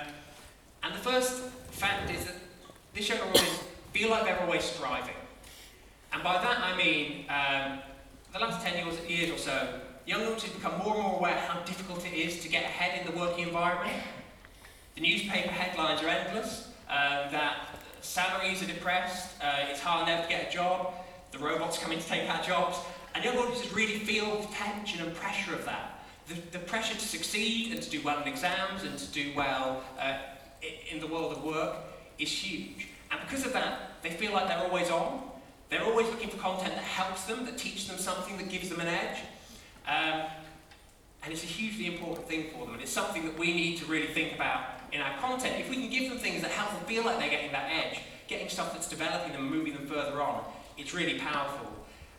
and 0.83 0.93
the 0.93 0.99
first 0.99 1.43
fact 1.71 2.11
is 2.11 2.25
that 2.25 2.35
this 2.95 3.09
younger 3.09 3.25
audience 3.27 3.63
feel 3.93 4.11
like 4.11 4.25
they're 4.25 4.41
always 4.41 4.65
striving. 4.65 5.15
And 6.13 6.21
by 6.25 6.33
that 6.33 6.59
I 6.65 6.77
mean, 6.77 7.27
um, 7.29 7.79
the 8.33 8.41
last 8.41 8.67
10 8.67 8.85
years, 8.85 9.07
years 9.09 9.31
or 9.31 9.39
so, 9.39 9.81
young 10.05 10.23
audiences 10.23 10.51
become 10.51 10.79
more 10.79 10.95
and 10.95 11.03
more 11.05 11.19
aware 11.19 11.35
of 11.37 11.45
how 11.45 11.61
difficult 11.61 12.05
it 12.05 12.15
is 12.15 12.43
to 12.43 12.49
get 12.49 12.65
ahead 12.65 13.07
in 13.07 13.13
the 13.13 13.17
working 13.17 13.47
environment. 13.47 14.03
The 14.97 15.01
newspaper 15.01 15.49
headlines 15.49 16.03
are 16.03 16.09
endless, 16.09 16.71
uh, 16.91 17.31
that 17.31 17.69
salaries 18.01 18.65
are 18.65 18.67
depressed, 18.67 19.41
uh, 19.41 19.71
it's 19.71 19.79
hard 19.81 20.09
never 20.09 20.25
to 20.25 20.29
get 20.29 20.49
a 20.49 20.53
job, 20.53 20.93
the 21.31 21.39
robots 21.39 21.79
coming 21.79 22.01
to 22.01 22.05
take 22.05 22.29
our 22.29 22.43
jobs, 22.43 22.79
and 23.15 23.25
young 23.25 23.37
audiences 23.37 23.73
really 23.73 23.99
feel 23.99 24.41
the 24.41 24.49
tension 24.55 25.05
and 25.05 25.15
pressure 25.15 25.55
of 25.55 25.65
that. 25.65 26.05
The, 26.29 26.35
the 26.53 26.59
pressure 26.59 26.95
to 26.95 27.01
succeed 27.01 27.73
and 27.73 27.83
to 27.83 27.91
do 27.91 28.01
well 28.03 28.21
in 28.23 28.29
exams 28.29 28.85
and 28.85 28.99
to 28.99 29.07
do 29.13 29.33
well 29.37 29.83
uh, 30.01 30.19
in 30.91 31.01
the 31.01 31.07
world 31.07 31.33
of 31.33 31.45
work 31.45 31.77
is 32.19 32.31
huge. 32.31 32.89
And 33.11 33.21
because 33.21 33.45
of 33.45 33.53
that, 33.53 34.03
they 34.03 34.11
feel 34.11 34.33
like 34.33 34.49
they're 34.49 34.59
always 34.59 34.91
on. 34.91 35.23
They're 35.69 35.85
always 35.85 36.07
looking 36.09 36.29
for 36.29 36.39
content 36.39 36.75
that 36.75 36.85
helps 36.85 37.25
them, 37.25 37.45
that 37.47 37.59
teaches 37.59 37.89
them 37.89 37.99
something, 37.99 38.37
that 38.37 38.49
gives 38.49 38.69
them 38.69 38.81
an 38.81 38.89
edge. 38.89 39.19
Um, 39.87 40.27
and 41.25 41.33
it's 41.33 41.43
a 41.43 41.47
hugely 41.47 41.87
important 41.87 42.29
thing 42.29 42.51
for 42.53 42.65
them. 42.65 42.75
And 42.75 42.83
it's 42.83 42.91
something 42.91 43.25
that 43.25 43.39
we 43.39 43.55
need 43.55 43.79
to 43.79 43.87
really 43.87 44.09
think 44.09 44.35
about 44.35 44.65
in 44.93 45.01
our 45.01 45.17
content. 45.19 45.59
If 45.59 45.71
we 45.71 45.77
can 45.77 45.91
give 45.91 46.11
them 46.11 46.19
things 46.19 46.43
that 46.43 46.51
help 46.51 46.71
them 46.73 46.87
feel 46.87 47.05
like 47.05 47.19
they're 47.19 47.31
getting 47.31 47.53
that 47.53 47.71
edge, 47.71 48.01
getting 48.29 48.49
stuff 48.49 48.73
that's 48.73 48.89
developing 48.89 49.33
them, 49.33 49.49
moving 49.49 49.73
them 49.75 49.87
further 49.87 50.21
on, 50.21 50.45
it's 50.77 50.95
really 50.95 51.19
powerful. 51.19 51.67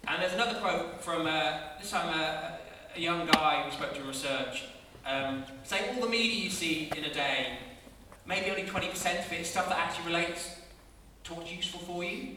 And 0.08 0.22
there's 0.22 0.34
another 0.34 0.60
quote 0.60 1.02
from 1.02 1.28
uh, 1.28 1.60
this 1.80 1.92
time 1.92 2.14
a, 2.20 2.58
a, 2.96 3.00
young 3.00 3.26
guy 3.26 3.64
who 3.64 3.72
spoke 3.72 3.94
to 3.94 4.02
in 4.02 4.08
research 4.08 4.66
um, 5.06 5.44
saying 5.64 5.96
all 5.96 6.02
the 6.02 6.10
media 6.10 6.44
you 6.44 6.50
see 6.50 6.92
in 6.96 7.06
a 7.06 7.14
day, 7.14 7.58
maybe 8.26 8.50
only 8.50 8.64
20% 8.64 9.26
of 9.26 9.32
it 9.32 9.42
is 9.42 9.50
stuff 9.50 9.70
that 9.70 9.78
actually 9.78 10.08
relates 10.08 10.58
to 11.24 11.34
what's 11.34 11.52
useful 11.52 11.80
for 11.82 12.04
you. 12.04 12.36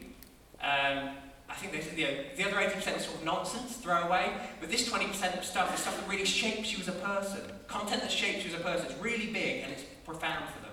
Um, 0.61 1.09
I 1.49 1.53
think 1.55 1.73
you 1.97 2.05
know, 2.05 2.13
the 2.35 2.45
other 2.45 2.55
80% 2.55 2.97
is 2.97 3.05
sort 3.05 3.17
of 3.17 3.23
nonsense, 3.23 3.75
throwaway, 3.77 4.31
but 4.59 4.69
this 4.69 4.89
20% 4.89 5.37
of 5.37 5.45
stuff 5.45 5.73
is 5.73 5.81
stuff 5.81 5.99
that 5.99 6.09
really 6.09 6.25
shapes 6.25 6.71
you 6.73 6.79
as 6.79 6.87
a 6.87 6.93
person. 6.93 7.41
Content 7.67 8.01
that 8.01 8.11
shapes 8.11 8.45
you 8.45 8.53
as 8.53 8.59
a 8.59 8.63
person. 8.63 8.85
It's 8.89 9.01
really 9.01 9.27
big 9.27 9.63
and 9.63 9.71
it's 9.73 9.83
profound 10.05 10.45
for 10.49 10.61
them. 10.61 10.66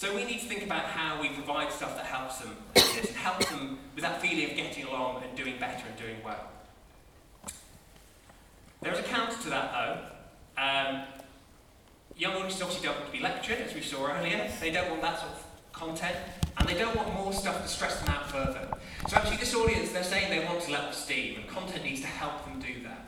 So 0.00 0.14
we 0.14 0.24
need 0.24 0.40
to 0.40 0.46
think 0.46 0.62
about 0.62 0.84
how 0.84 1.20
we 1.20 1.28
provide 1.28 1.70
stuff 1.70 1.94
that 1.94 2.06
helps 2.06 2.38
them, 2.38 2.56
that 2.74 3.06
helps 3.10 3.50
them 3.50 3.78
with 3.94 4.02
that 4.02 4.22
feeling 4.22 4.48
of 4.48 4.56
getting 4.56 4.86
along 4.86 5.22
and 5.22 5.36
doing 5.36 5.58
better 5.60 5.86
and 5.86 5.94
doing 5.98 6.16
well. 6.24 6.40
There 8.80 8.94
is 8.94 8.98
a 8.98 9.02
counter 9.02 9.36
to 9.42 9.50
that 9.50 9.72
though. 9.74 9.98
Um, 10.56 11.02
young 12.16 12.32
audiences 12.32 12.62
obviously 12.62 12.86
don't 12.86 12.96
want 12.96 13.12
to 13.12 13.12
be 13.12 13.22
lectured, 13.22 13.58
as 13.58 13.74
we 13.74 13.82
saw 13.82 14.06
earlier. 14.10 14.50
They 14.58 14.70
don't 14.70 14.88
want 14.88 15.02
that 15.02 15.18
sort 15.18 15.32
of 15.32 15.44
content, 15.74 16.16
and 16.56 16.66
they 16.66 16.78
don't 16.78 16.96
want 16.96 17.12
more 17.12 17.34
stuff 17.34 17.60
to 17.60 17.68
stress 17.68 18.00
them 18.00 18.08
out 18.08 18.30
further. 18.30 18.68
So 19.06 19.18
actually 19.18 19.36
this 19.36 19.54
audience, 19.54 19.92
they're 19.92 20.02
saying 20.02 20.30
they 20.30 20.46
want 20.46 20.62
to 20.62 20.70
let 20.70 20.84
off 20.84 20.94
steam, 20.94 21.40
and 21.40 21.46
content 21.46 21.84
needs 21.84 22.00
to 22.00 22.06
help 22.06 22.42
them 22.46 22.58
do 22.58 22.82
that. 22.84 23.04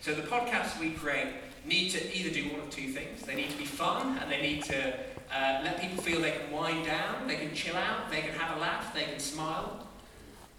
So 0.00 0.14
the 0.14 0.22
podcasts 0.22 0.78
we 0.78 0.90
create 0.90 1.26
need 1.64 1.88
to 1.90 2.16
either 2.16 2.30
do 2.30 2.50
one 2.50 2.60
of 2.60 2.70
two 2.70 2.92
things. 2.92 3.22
They 3.22 3.34
need 3.34 3.50
to 3.50 3.58
be 3.58 3.64
fun, 3.64 4.18
and 4.18 4.30
they 4.30 4.40
need 4.40 4.62
to 4.66 4.94
uh, 5.34 5.60
let 5.64 5.80
people 5.80 6.02
feel 6.02 6.20
they 6.20 6.32
can 6.32 6.50
wind 6.50 6.86
down, 6.86 7.26
they 7.26 7.36
can 7.36 7.54
chill 7.54 7.76
out, 7.76 8.10
they 8.10 8.20
can 8.20 8.32
have 8.32 8.56
a 8.56 8.60
laugh, 8.60 8.94
they 8.94 9.04
can 9.04 9.18
smile. 9.18 9.86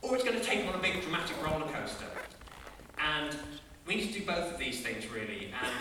Or 0.01 0.15
it's 0.15 0.23
going 0.23 0.39
to 0.39 0.43
take 0.43 0.59
them 0.59 0.69
on 0.69 0.75
a 0.75 0.81
big 0.81 1.01
dramatic 1.01 1.35
roller 1.43 1.65
coaster. 1.71 2.05
And 2.99 3.35
we 3.85 3.95
need 3.95 4.13
to 4.13 4.19
do 4.19 4.25
both 4.25 4.53
of 4.53 4.59
these 4.59 4.81
things 4.81 5.07
really, 5.07 5.51
and 5.63 5.73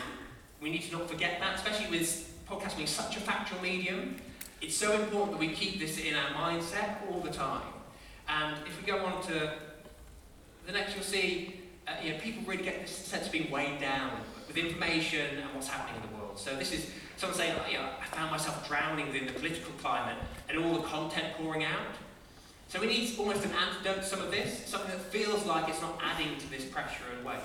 we 0.60 0.70
need 0.70 0.82
to 0.82 0.92
not 0.92 1.08
forget 1.08 1.38
that, 1.40 1.56
especially 1.56 1.98
with 1.98 2.32
podcasting 2.48 2.76
being 2.76 2.86
such 2.86 3.16
a 3.16 3.20
factual 3.20 3.60
medium. 3.60 4.16
It's 4.60 4.76
so 4.76 4.92
important 4.92 5.32
that 5.32 5.40
we 5.40 5.48
keep 5.48 5.78
this 5.78 5.98
in 5.98 6.14
our 6.14 6.30
mindset 6.30 6.96
all 7.10 7.20
the 7.20 7.30
time. 7.30 7.66
And 8.28 8.56
if 8.66 8.80
we 8.80 8.86
go 8.86 9.04
on 9.04 9.22
to 9.26 9.52
the 10.66 10.72
next, 10.72 10.94
you'll 10.94 11.04
see 11.04 11.60
uh, 11.86 11.92
you 12.02 12.12
know, 12.12 12.18
people 12.18 12.42
really 12.46 12.64
get 12.64 12.80
this 12.80 12.90
sense 12.90 13.26
of 13.26 13.32
being 13.32 13.50
weighed 13.50 13.80
down 13.80 14.10
with 14.48 14.56
information 14.56 15.38
and 15.38 15.54
what's 15.54 15.68
happening 15.68 16.02
in 16.02 16.10
the 16.10 16.16
world. 16.16 16.38
So 16.38 16.56
this 16.56 16.72
is 16.72 16.90
someone 17.16 17.38
saying, 17.38 17.54
oh, 17.58 17.70
you 17.70 17.78
know, 17.78 17.88
I 18.00 18.04
found 18.06 18.30
myself 18.30 18.66
drowning 18.68 19.06
within 19.06 19.26
the 19.26 19.32
political 19.32 19.72
climate 19.74 20.16
and 20.48 20.58
all 20.58 20.74
the 20.74 20.82
content 20.82 21.34
pouring 21.36 21.64
out. 21.64 21.94
So 22.68 22.80
we 22.80 22.86
need 22.88 23.18
almost 23.18 23.44
an 23.44 23.52
antidote 23.52 24.02
to 24.02 24.04
some 24.04 24.20
of 24.20 24.30
this, 24.30 24.66
something 24.66 24.90
that 24.90 25.00
feels 25.00 25.46
like 25.46 25.68
it's 25.68 25.80
not 25.80 26.00
adding 26.02 26.36
to 26.38 26.50
this 26.50 26.64
pressure 26.64 27.04
and 27.16 27.24
weight. 27.24 27.38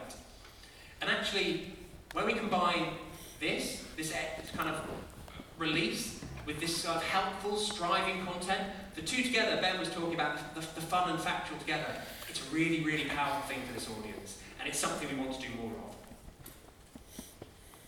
And 1.02 1.10
actually, 1.10 1.74
when 2.14 2.26
we 2.26 2.34
combine 2.34 2.88
this, 3.40 3.84
this 3.96 4.14
kind 4.56 4.70
of 4.70 4.82
release, 5.58 6.22
with 6.46 6.60
this 6.60 6.76
sort 6.76 6.98
of 6.98 7.04
helpful, 7.04 7.56
striving 7.56 8.26
content, 8.26 8.62
the 8.96 9.02
two 9.02 9.24
together, 9.24 9.62
Ben 9.62 9.80
was 9.80 9.90
talking 9.90 10.14
about 10.14 10.56
the, 10.56 10.62
the 10.62 10.82
fun 10.82 11.10
and 11.12 11.20
factual 11.20 11.58
together, 11.60 11.88
it's 12.30 12.42
a 12.42 12.54
really, 12.54 12.84
really 12.84 13.06
powerful 13.06 13.42
thing 13.42 13.60
for 13.68 13.74
this 13.74 13.90
audience, 13.90 14.40
and 14.60 14.68
it's 14.68 14.80
something 14.80 15.08
we 15.10 15.24
want 15.24 15.40
to 15.40 15.48
do 15.48 15.54
more 15.56 15.72
of. 15.72 15.91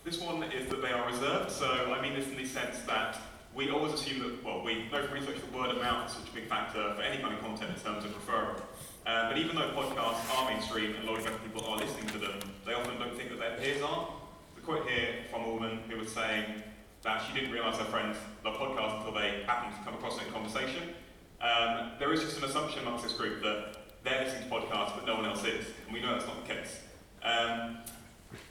This 0.03 0.19
one 0.19 0.43
is 0.43 0.69
that 0.69 0.81
they 0.81 0.91
are 0.91 1.07
reserved, 1.09 1.49
so 1.49 1.95
I 1.97 2.01
mean 2.01 2.13
this 2.13 2.27
in 2.27 2.35
the 2.35 2.45
sense 2.45 2.79
that 2.87 3.17
we 3.55 3.69
always 3.69 3.93
assume 3.93 4.19
that, 4.19 4.43
well, 4.43 4.61
we 4.63 4.89
know 4.91 5.01
from 5.03 5.13
research 5.13 5.35
that 5.35 5.53
word 5.53 5.69
of 5.69 5.77
mouth 5.77 6.09
is 6.09 6.17
such 6.17 6.27
a 6.27 6.33
big 6.33 6.49
factor 6.49 6.93
for 6.95 7.01
any 7.01 7.21
kind 7.21 7.33
of 7.33 7.39
content 7.39 7.71
in 7.75 7.81
terms 7.81 8.03
of 8.03 8.11
referral. 8.11 8.59
Uh, 9.05 9.29
but 9.29 9.37
even 9.37 9.55
though 9.55 9.69
podcasts 9.69 10.37
are 10.37 10.49
mainstream 10.49 10.95
and 10.95 11.07
a 11.07 11.11
lot 11.11 11.19
of 11.19 11.25
young 11.25 11.37
people 11.39 11.65
are 11.65 11.77
listening 11.77 12.07
to 12.07 12.17
them, 12.17 12.39
they 12.65 12.73
often 12.73 12.99
don't 12.99 13.15
think 13.15 13.29
that 13.29 13.39
their 13.39 13.57
peers 13.57 13.81
are. 13.81 14.09
The 14.55 14.61
quote 14.61 14.89
here 14.89 15.23
from 15.31 15.43
a 15.43 15.49
woman 15.49 15.79
who 15.87 15.97
was 15.97 16.11
saying 16.11 16.63
that 17.03 17.21
she 17.25 17.33
didn't 17.33 17.53
realise 17.53 17.77
her 17.77 17.85
friends 17.85 18.17
love 18.43 18.57
podcasts 18.57 18.97
until 18.97 19.13
they 19.13 19.43
happened 19.45 19.75
to 19.77 19.83
come 19.85 19.93
across 19.93 20.17
it 20.17 20.27
in 20.27 20.33
conversation. 20.33 20.83
Um, 21.39 21.91
there 21.99 22.11
is 22.11 22.21
just 22.21 22.37
an 22.39 22.45
assumption 22.45 22.81
amongst 22.81 23.03
this 23.03 23.13
group 23.13 23.41
that 23.43 23.75
they're 24.03 24.25
listening 24.25 24.49
to 24.49 24.55
podcasts 24.55 24.95
but 24.95 25.05
no 25.05 25.15
one 25.15 25.25
else 25.25 25.45
is, 25.45 25.65
and 25.85 25.93
we 25.93 26.01
know 26.01 26.11
that's 26.11 26.25
not 26.25 26.45
the 26.45 26.53
case. 26.53 26.79
Um, 27.23 27.77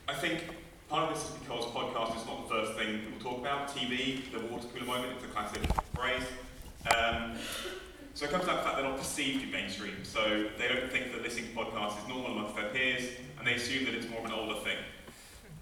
I 0.09 0.15
think 0.15 0.45
Part 0.93 1.11
of 1.11 1.15
this 1.15 1.25
is 1.25 1.31
because 1.37 1.65
podcast 1.73 2.21
is 2.21 2.27
not 2.27 2.47
the 2.47 2.55
first 2.55 2.75
thing 2.75 2.99
people 2.99 3.19
talk 3.33 3.41
about. 3.41 3.67
TV, 3.67 4.31
the 4.31 4.41
water 4.53 4.69
cooler 4.75 4.85
moment, 4.85 5.15
it's 5.17 5.25
a 5.25 5.29
classic 5.29 5.63
phrase. 5.97 6.23
Um, 6.95 7.33
so 8.13 8.27
it 8.27 8.31
comes 8.31 8.45
down 8.45 8.57
to 8.57 8.61
the 8.61 8.69
fact 8.69 8.77
they're 8.77 8.85
not 8.85 8.99
perceived 8.99 9.43
in 9.43 9.51
mainstream. 9.51 10.05
So 10.05 10.51
they 10.59 10.69
don't 10.69 10.93
think 10.93 11.13
that 11.13 11.23
listening 11.23 11.47
to 11.47 11.57
podcasts 11.57 11.97
is 12.03 12.09
normal 12.09 12.33
amongst 12.33 12.57
their 12.57 12.69
peers, 12.69 13.09
and 13.39 13.47
they 13.47 13.55
assume 13.55 13.87
that 13.87 13.95
it's 13.95 14.07
more 14.11 14.19
of 14.19 14.27
an 14.27 14.33
older 14.33 14.61
thing. 14.61 14.77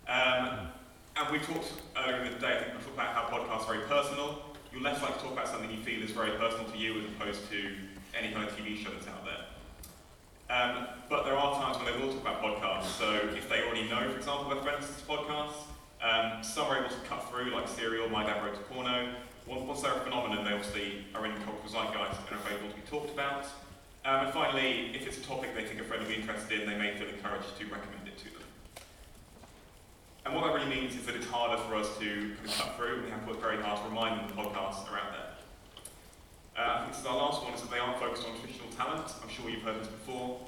Um, 0.09 0.67
and 1.15 1.31
we 1.31 1.39
talked 1.39 1.75
earlier 1.97 2.25
in 2.25 2.33
the 2.33 2.39
day, 2.41 2.59
I 2.59 2.65
think 2.65 2.77
we 2.77 2.83
talked 2.83 2.95
about 2.95 3.15
how 3.15 3.23
podcasts 3.31 3.69
are 3.69 3.75
very 3.75 3.87
personal. 3.87 4.43
You're 4.73 4.83
less 4.83 5.01
likely 5.01 5.19
to 5.19 5.23
talk 5.23 5.33
about 5.35 5.47
something 5.47 5.71
you 5.71 5.79
feel 5.79 6.03
is 6.03 6.11
very 6.11 6.33
personal 6.39 6.65
to 6.65 6.77
you 6.77 7.03
as 7.03 7.05
opposed 7.05 7.49
to 7.53 7.71
any 8.19 8.35
kind 8.35 8.49
of 8.49 8.57
TV 8.57 8.77
show 8.77 8.91
that's 8.91 9.07
out 9.07 9.25
there. 9.25 9.47
Um, 10.50 10.88
but 11.09 11.25
there 11.25 11.37
are 11.37 11.62
times 11.62 11.76
when 11.76 11.87
they 11.87 12.04
will 12.04 12.12
talk 12.12 12.23
about 12.23 12.42
podcasts. 12.42 12.99
So 12.99 13.12
if 13.37 13.49
they 13.49 13.62
already 13.62 13.88
know, 13.88 14.11
for 14.11 14.16
example, 14.16 14.50
their 14.50 14.62
friends 14.62 14.87
to 14.87 15.04
podcasts, 15.07 15.62
um, 16.02 16.42
some 16.42 16.66
are 16.66 16.78
able 16.78 16.88
to 16.88 17.00
cut 17.09 17.30
through, 17.30 17.52
like 17.54 17.69
Serial, 17.69 18.09
My 18.09 18.25
Dad 18.25 18.45
Wrote 18.45 18.54
a 18.54 18.75
Porno. 18.75 19.14
Once 19.47 19.83
they're 19.83 19.95
a 19.95 20.00
phenomenon, 20.00 20.45
they 20.45 20.52
obviously 20.52 21.04
are 21.14 21.25
in 21.25 21.33
cultural 21.42 21.69
zeitgeist 21.69 22.21
and 22.26 22.38
are 22.38 22.42
available 22.42 22.69
to 22.69 22.75
be 22.75 22.83
talked 22.90 23.12
about. 23.12 23.45
Um, 24.04 24.26
and 24.26 24.33
finally, 24.33 24.90
if 24.95 25.07
it's 25.07 25.19
a 25.19 25.23
topic 25.23 25.54
they 25.54 25.64
think 25.64 25.80
a 25.80 25.85
friend 25.85 26.02
will 26.02 26.11
be 26.11 26.16
interested 26.16 26.61
in, 26.61 26.69
they 26.69 26.76
may 26.76 26.97
feel 26.97 27.09
encouraged 27.09 27.57
to 27.59 27.64
recommend 27.66 28.07
it 28.07 28.19
to 28.19 28.25
them. 28.25 28.42
And 30.25 30.35
what 30.35 30.45
that 30.47 30.54
really 30.54 30.69
means 30.69 30.97
is 30.97 31.07
that 31.07 31.14
it's 31.14 31.26
harder 31.26 31.62
for 31.62 31.75
us 31.76 31.97
to 31.99 32.35
kind 32.37 32.49
of 32.49 32.59
cut 32.59 32.76
through, 32.76 32.95
and 32.95 33.04
we 33.04 33.11
have 33.11 33.23
to 33.25 33.30
work 33.30 33.40
very 33.40 33.61
hard 33.62 33.83
to 33.83 33.88
remind 33.88 34.19
them 34.19 34.26
the 34.28 34.42
podcasts 34.42 34.90
are 34.90 34.99
out 34.99 35.12
there. 35.12 35.30
Uh, 36.61 36.75
I 36.75 36.79
think 36.81 36.93
this 36.93 37.00
is 37.00 37.07
our 37.07 37.17
last 37.17 37.43
one, 37.43 37.55
is 37.55 37.62
that 37.62 37.71
they 37.71 37.79
aren't 37.79 37.99
focused 37.99 38.29
on 38.29 38.38
traditional 38.38 38.69
talent. 38.76 39.07
I'm 39.23 39.31
sure 39.31 39.49
you've 39.49 39.62
heard 39.62 39.81
this 39.81 39.88
before. 39.88 40.40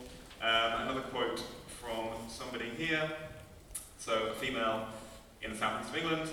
Um, 0.42 0.82
another 0.82 1.00
quote 1.00 1.42
from 1.80 2.28
somebody 2.28 2.68
here, 2.76 3.10
so 3.96 4.28
a 4.28 4.34
female 4.34 4.88
in 5.40 5.52
the 5.52 5.56
southeast 5.56 5.88
of 5.88 5.96
England, 5.96 6.30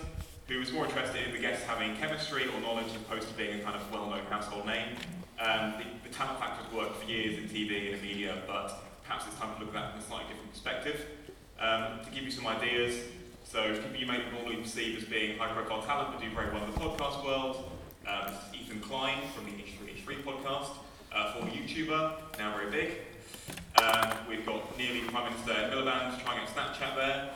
who 0.50 0.60
was 0.60 0.74
more 0.74 0.84
interested 0.84 1.26
in 1.26 1.32
the 1.32 1.40
guests 1.40 1.64
having 1.64 1.96
chemistry 1.96 2.44
or 2.54 2.60
knowledge 2.60 2.88
as 2.88 2.96
opposed 2.98 3.30
to 3.30 3.34
being 3.36 3.62
a 3.62 3.64
kind 3.64 3.78
of 3.78 3.90
well-known 3.90 4.26
household 4.26 4.66
name. 4.66 4.98
Um, 5.40 5.76
the, 5.80 6.10
the 6.10 6.14
talent 6.14 6.40
factor 6.40 6.62
has 6.62 6.74
worked 6.74 6.98
for 6.98 7.10
years 7.10 7.38
in 7.38 7.46
TV 7.46 7.86
and 7.86 7.96
in 7.96 8.02
media, 8.02 8.36
but 8.48 8.84
perhaps 9.06 9.28
it's 9.28 9.40
time 9.40 9.56
to 9.56 9.64
look 9.64 9.74
at 9.74 9.80
that 9.80 9.92
from 9.92 10.02
a 10.02 10.04
slightly 10.04 10.28
different 10.28 10.52
perspective. 10.52 11.06
Um, 11.58 12.04
to 12.04 12.12
give 12.12 12.24
you 12.24 12.32
some 12.32 12.48
ideas, 12.48 13.00
so 13.46 13.74
people 13.76 13.96
you 13.96 14.08
may 14.08 14.20
normally 14.30 14.58
perceive 14.58 14.98
as 14.98 15.06
being 15.06 15.38
high-profile 15.38 15.84
talent 15.84 16.12
but 16.12 16.22
do 16.22 16.30
very 16.36 16.52
well 16.52 16.66
in 16.66 16.72
the 16.72 16.80
podcast 16.82 17.24
world, 17.24 17.79
um, 18.08 18.34
Ethan 18.54 18.80
Klein 18.82 19.18
from 19.36 19.46
the 19.46 19.52
H3H3 19.52 20.24
podcast, 20.24 20.70
uh, 21.14 21.34
former 21.34 21.52
YouTuber, 21.52 22.14
now 22.38 22.56
very 22.58 22.72
big. 22.72 22.92
Um, 23.82 24.12
we've 24.30 24.46
got 24.46 24.78
nearly 24.78 25.02
Prime 25.02 25.32
Minister 25.32 25.54
Miliband 25.54 26.22
trying 26.24 26.40
out 26.40 26.48
Snapchat 26.50 26.96
there, 26.96 27.30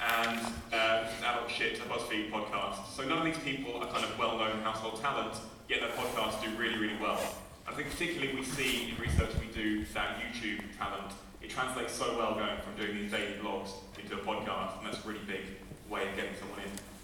and 0.00 0.40
uh, 0.72 1.06
Adult 1.24 1.50
Shit, 1.50 1.78
a 1.78 1.82
BuzzFeed 1.82 2.30
podcast. 2.30 2.86
So 2.94 3.04
none 3.04 3.18
of 3.18 3.24
these 3.24 3.38
people 3.42 3.76
are 3.82 3.86
kind 3.86 4.04
of 4.04 4.18
well-known 4.18 4.62
household 4.62 5.00
talent, 5.00 5.34
yet 5.68 5.80
their 5.80 5.90
podcasts 5.90 6.42
do 6.42 6.50
really, 6.56 6.78
really 6.78 6.96
well. 7.00 7.20
I 7.68 7.72
think 7.72 7.90
particularly 7.90 8.34
we 8.34 8.44
see 8.44 8.90
in 8.90 9.02
research 9.02 9.30
we 9.40 9.52
do 9.52 9.84
that 9.94 10.18
YouTube 10.20 10.62
talent, 10.78 11.12
it 11.42 11.50
translates 11.50 11.92
so 11.92 12.16
well 12.16 12.34
going 12.34 12.58
from 12.60 12.76
doing 12.76 12.96
these 12.96 13.10
daily 13.10 13.34
blogs 13.42 13.70
into 14.02 14.14
a 14.14 14.18
podcast, 14.18 14.78
and 14.78 14.86
that's 14.86 15.04
a 15.04 15.08
really 15.08 15.24
big 15.26 15.42
way 15.88 16.08
of 16.08 16.16
getting 16.16 16.34
someone 16.38 16.60
in. 16.60 16.95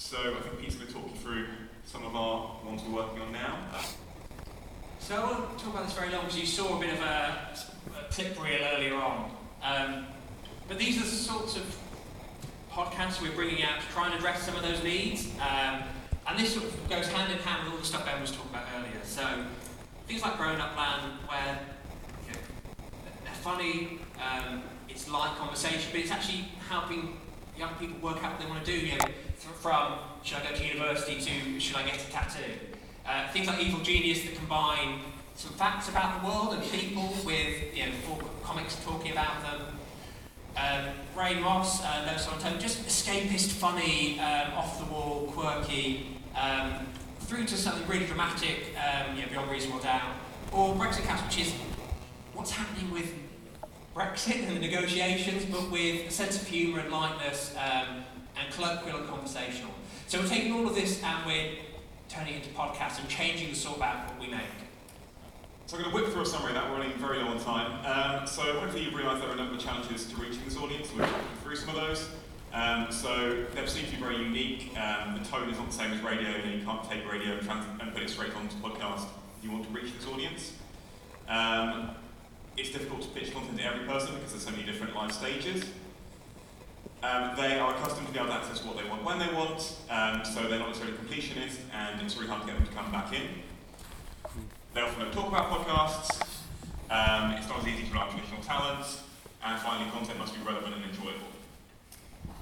So 0.00 0.16
I 0.16 0.40
think 0.40 0.58
Pete's 0.58 0.76
going 0.76 0.86
to 0.88 0.92
talk 0.94 1.04
you 1.10 1.16
through 1.20 1.46
some 1.84 2.06
of 2.06 2.16
our 2.16 2.56
ones 2.64 2.80
we're 2.82 2.96
working 2.96 3.20
on 3.20 3.32
now. 3.32 3.58
So 4.98 5.14
I 5.14 5.20
won't 5.20 5.58
talk 5.58 5.74
about 5.74 5.84
this 5.84 5.92
very 5.92 6.10
long 6.10 6.22
because 6.22 6.40
you 6.40 6.46
saw 6.46 6.78
a 6.78 6.80
bit 6.80 6.94
of 6.94 7.00
a, 7.00 7.54
a 7.98 8.10
tip 8.10 8.42
reel 8.42 8.60
earlier 8.74 8.94
on. 8.94 9.30
Um, 9.62 10.06
but 10.68 10.78
these 10.78 10.96
are 10.96 11.04
the 11.04 11.06
sorts 11.06 11.56
of 11.56 11.78
podcasts 12.72 13.20
we're 13.20 13.34
bringing 13.34 13.62
out 13.62 13.78
to 13.82 13.86
try 13.88 14.06
and 14.06 14.14
address 14.14 14.42
some 14.42 14.56
of 14.56 14.62
those 14.62 14.82
needs. 14.82 15.28
Um, 15.38 15.82
and 16.26 16.38
this 16.38 16.54
sort 16.54 16.64
of 16.64 16.88
goes 16.88 17.06
hand 17.08 17.30
in 17.30 17.38
hand 17.38 17.64
with 17.64 17.74
all 17.74 17.78
the 17.78 17.86
stuff 17.86 18.06
Ben 18.06 18.20
was 18.22 18.32
talking 18.32 18.50
about 18.50 18.64
earlier. 18.78 19.04
So 19.04 19.44
things 20.08 20.22
like 20.22 20.38
Grown 20.38 20.60
Up 20.62 20.76
Land, 20.78 21.12
where 21.28 21.58
you 22.26 22.32
know, 22.32 22.38
they're 23.24 23.34
funny, 23.34 23.98
um, 24.18 24.62
it's 24.88 25.10
light 25.10 25.36
conversation, 25.36 25.90
but 25.92 26.00
it's 26.00 26.10
actually 26.10 26.48
helping 26.70 27.20
young 27.58 27.74
people 27.74 27.98
work 28.00 28.24
out 28.24 28.32
what 28.32 28.40
they 28.40 28.46
want 28.46 28.64
to 28.64 28.72
do. 28.72 28.78
You 28.78 28.96
know, 28.96 29.04
from 29.48 29.98
should 30.22 30.38
I 30.38 30.50
go 30.50 30.56
to 30.56 30.66
university 30.66 31.20
to 31.20 31.60
should 31.60 31.76
I 31.76 31.82
get 31.84 31.96
a 31.96 32.10
tattoo? 32.10 32.52
Uh, 33.06 33.28
things 33.32 33.46
like 33.46 33.60
Evil 33.60 33.80
Genius 33.80 34.22
that 34.22 34.34
combine 34.36 35.00
some 35.34 35.52
facts 35.52 35.88
about 35.88 36.20
the 36.20 36.28
world 36.28 36.54
and 36.54 36.62
people 36.70 37.14
with 37.24 37.74
you 37.74 37.86
know 37.86 37.92
comics 38.42 38.76
talking 38.84 39.12
about 39.12 39.42
them. 39.42 39.60
Um, 40.56 40.94
Ray 41.16 41.40
Moss, 41.40 41.82
uh, 41.82 42.10
those 42.10 42.24
sort 42.24 42.36
of 42.36 42.42
tone, 42.42 42.60
just 42.60 42.84
escapist, 42.84 43.52
funny, 43.52 44.18
um, 44.20 44.52
off 44.54 44.78
the 44.78 44.92
wall, 44.92 45.30
quirky, 45.32 46.18
um, 46.36 46.86
through 47.20 47.44
to 47.46 47.56
something 47.56 47.86
really 47.86 48.06
dramatic, 48.06 48.74
um, 48.76 49.16
you 49.16 49.22
know, 49.22 49.28
beyond 49.28 49.50
reasonable 49.50 49.80
doubt. 49.80 50.12
Or 50.52 50.74
Brexitcast, 50.74 51.24
which 51.26 51.46
is 51.46 51.54
what's 52.34 52.50
happening 52.50 52.90
with 52.90 53.14
Brexit 53.94 54.46
and 54.46 54.56
the 54.56 54.60
negotiations, 54.60 55.44
but 55.44 55.70
with 55.70 56.08
a 56.08 56.10
sense 56.10 56.42
of 56.42 56.48
humour 56.48 56.80
and 56.80 56.90
lightness 56.90 57.54
um, 57.56 58.04
and 58.40 58.52
colloquial 58.52 58.98
and 58.98 59.08
conversational. 59.08 59.72
So 60.06 60.20
we're 60.20 60.28
taking 60.28 60.52
all 60.52 60.66
of 60.66 60.74
this 60.74 61.02
and 61.02 61.26
we're 61.26 61.52
turning 62.08 62.34
it 62.34 62.36
into 62.38 62.48
podcasts 62.50 62.98
and 62.98 63.08
changing 63.08 63.50
the 63.50 63.56
sort 63.56 63.76
of 63.76 63.82
output 63.82 64.20
we 64.20 64.28
make. 64.28 64.40
So 65.66 65.76
I'm 65.76 65.84
going 65.84 65.94
to 65.94 66.02
whip 66.02 66.12
through 66.12 66.22
a 66.22 66.26
summary 66.26 66.48
of 66.48 66.54
that. 66.54 66.68
We're 66.68 66.78
running 66.78 66.98
very 66.98 67.18
low 67.18 67.28
on 67.28 67.38
time. 67.38 67.70
Um, 67.86 68.26
so 68.26 68.42
hopefully 68.58 68.84
you've 68.84 68.94
realised 68.94 69.22
there 69.22 69.30
are 69.30 69.34
a 69.34 69.36
number 69.36 69.54
of 69.54 69.60
challenges 69.60 70.06
to 70.06 70.16
reaching 70.16 70.40
this 70.44 70.56
audience. 70.56 70.90
We're 70.92 71.06
talking 71.06 71.26
through 71.44 71.56
some 71.56 71.68
of 71.68 71.76
those. 71.76 72.08
Um, 72.52 72.90
so 72.90 73.44
they 73.54 73.66
seem 73.66 73.84
to 73.84 73.90
be 73.92 73.96
very 73.96 74.16
unique. 74.16 74.76
Um, 74.76 75.16
the 75.16 75.24
tone 75.28 75.48
is 75.48 75.56
not 75.58 75.68
the 75.68 75.76
same 75.76 75.92
as 75.92 76.00
radio. 76.00 76.30
You, 76.44 76.58
you 76.58 76.64
can't 76.64 76.82
take 76.90 77.08
radio 77.10 77.34
and, 77.34 77.42
trans- 77.42 77.66
and 77.80 77.94
put 77.94 78.02
it 78.02 78.10
straight 78.10 78.34
onto 78.34 78.56
podcast 78.56 79.04
if 79.38 79.44
you 79.44 79.52
want 79.52 79.64
to 79.64 79.70
reach 79.70 79.94
this 79.96 80.08
audience. 80.08 80.54
Um, 81.28 81.90
it's 82.56 82.70
difficult 82.70 83.02
to 83.02 83.08
pitch 83.08 83.32
content 83.32 83.58
to 83.58 83.64
every 83.64 83.86
person 83.86 84.14
because 84.16 84.32
there's 84.32 84.44
so 84.44 84.50
many 84.50 84.64
different 84.64 84.96
life 84.96 85.12
stages. 85.12 85.64
Um, 87.02 87.34
they 87.34 87.58
are 87.58 87.74
accustomed 87.74 88.06
to 88.08 88.12
be 88.12 88.18
able 88.18 88.28
to 88.28 88.34
access 88.34 88.62
what 88.62 88.76
they 88.76 88.86
want 88.86 89.02
when 89.02 89.18
they 89.18 89.32
want, 89.32 89.76
um, 89.88 90.22
so 90.22 90.46
they're 90.46 90.58
not 90.58 90.68
necessarily 90.68 90.98
completionist, 90.98 91.56
and 91.72 92.00
it's 92.02 92.14
really 92.16 92.28
hard 92.28 92.42
to 92.42 92.46
get 92.46 92.58
them 92.58 92.66
to 92.66 92.72
come 92.74 92.92
back 92.92 93.10
in. 93.14 93.22
They 94.74 94.82
often 94.82 95.00
don't 95.00 95.12
talk 95.12 95.28
about 95.28 95.48
podcasts, 95.48 96.20
um, 96.90 97.32
it's 97.32 97.48
not 97.48 97.60
as 97.60 97.68
easy 97.68 97.84
to 97.84 97.92
rely 97.92 98.06
on 98.06 98.10
traditional 98.10 98.42
talents, 98.42 99.00
and 99.42 99.58
finally, 99.60 99.90
content 99.92 100.18
must 100.18 100.34
be 100.34 100.42
relevant 100.44 100.74
and 100.74 100.84
enjoyable. 100.84 101.32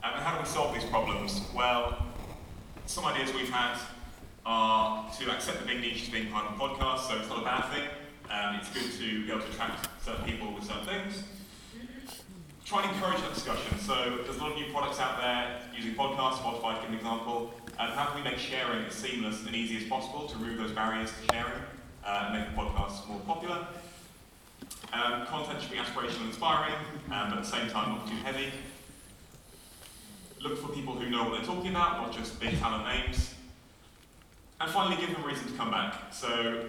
Um, 0.03 0.15
and 0.15 0.23
how 0.23 0.35
do 0.35 0.41
we 0.41 0.47
solve 0.47 0.75
these 0.75 0.85
problems? 0.91 1.41
Well, 1.55 2.07
some 2.87 3.05
ideas 3.05 3.33
we've 3.33 3.51
had 3.51 3.79
are 4.45 5.09
to 5.21 5.31
accept 5.31 5.61
the 5.61 5.67
big 5.67 5.81
niche 5.81 6.03
as 6.03 6.09
being 6.09 6.33
part 6.33 6.47
of 6.47 6.55
a 6.55 6.57
podcast, 6.57 7.09
so 7.09 7.17
it's 7.17 7.29
not 7.29 7.43
a 7.43 7.45
bad 7.45 7.65
thing. 7.73 7.85
Um, 8.29 8.57
it's 8.57 8.71
good 8.71 8.91
to 8.99 9.25
be 9.25 9.31
able 9.31 9.43
to 9.43 9.49
attract 9.51 9.87
certain 10.05 10.25
people 10.25 10.53
with 10.53 10.65
certain 10.65 10.85
things. 10.85 11.23
Try 12.69 12.83
and 12.85 12.95
encourage 12.95 13.19
that 13.23 13.33
discussion. 13.33 13.79
So 13.79 14.21
there's 14.25 14.37
a 14.37 14.41
lot 14.41 14.53
of 14.53 14.59
new 14.59 14.71
products 14.71 15.01
out 15.01 15.19
there 15.19 15.59
using 15.75 15.95
podcasts, 15.95 16.35
Spotify 16.35 16.75
to 16.75 16.81
give 16.83 16.91
an 16.91 16.97
example. 16.97 17.55
And 17.79 17.93
how 17.93 18.07
can 18.07 18.23
we 18.23 18.31
make 18.31 18.39
sharing 18.39 18.85
as 18.85 18.95
seamless 18.95 19.47
and 19.47 19.57
easy 19.57 19.79
as 19.79 19.85
possible 19.85 20.27
to 20.29 20.37
remove 20.37 20.59
those 20.59 20.73
barriers 20.73 21.11
to 21.11 21.35
sharing 21.35 21.63
uh, 22.05 22.25
and 22.27 22.39
make 22.39 22.51
the 22.51 22.61
podcasts 22.61 23.09
more 23.09 23.21
popular? 23.21 23.67
Um, 24.93 25.25
content 25.27 25.63
should 25.63 25.71
be 25.71 25.79
aspirational 25.79 26.21
and 26.21 26.29
inspiring, 26.29 26.75
um, 27.11 27.31
but 27.31 27.39
at 27.39 27.45
the 27.45 27.51
same 27.51 27.71
time 27.71 27.97
not 27.97 28.07
too 28.07 28.17
heavy. 28.17 28.53
Look 30.43 30.59
for 30.59 30.69
people 30.69 30.95
who 30.95 31.09
know 31.09 31.25
what 31.25 31.33
they're 31.33 31.47
talking 31.47 31.71
about, 31.71 32.03
not 32.03 32.13
just 32.13 32.39
big 32.39 32.59
talent 32.59 32.87
names. 32.87 33.35
And 34.61 34.71
finally, 34.71 35.01
give 35.01 35.15
them 35.15 35.25
a 35.25 35.27
reason 35.27 35.47
to 35.47 35.55
come 35.55 35.71
back. 35.71 36.13
So 36.13 36.69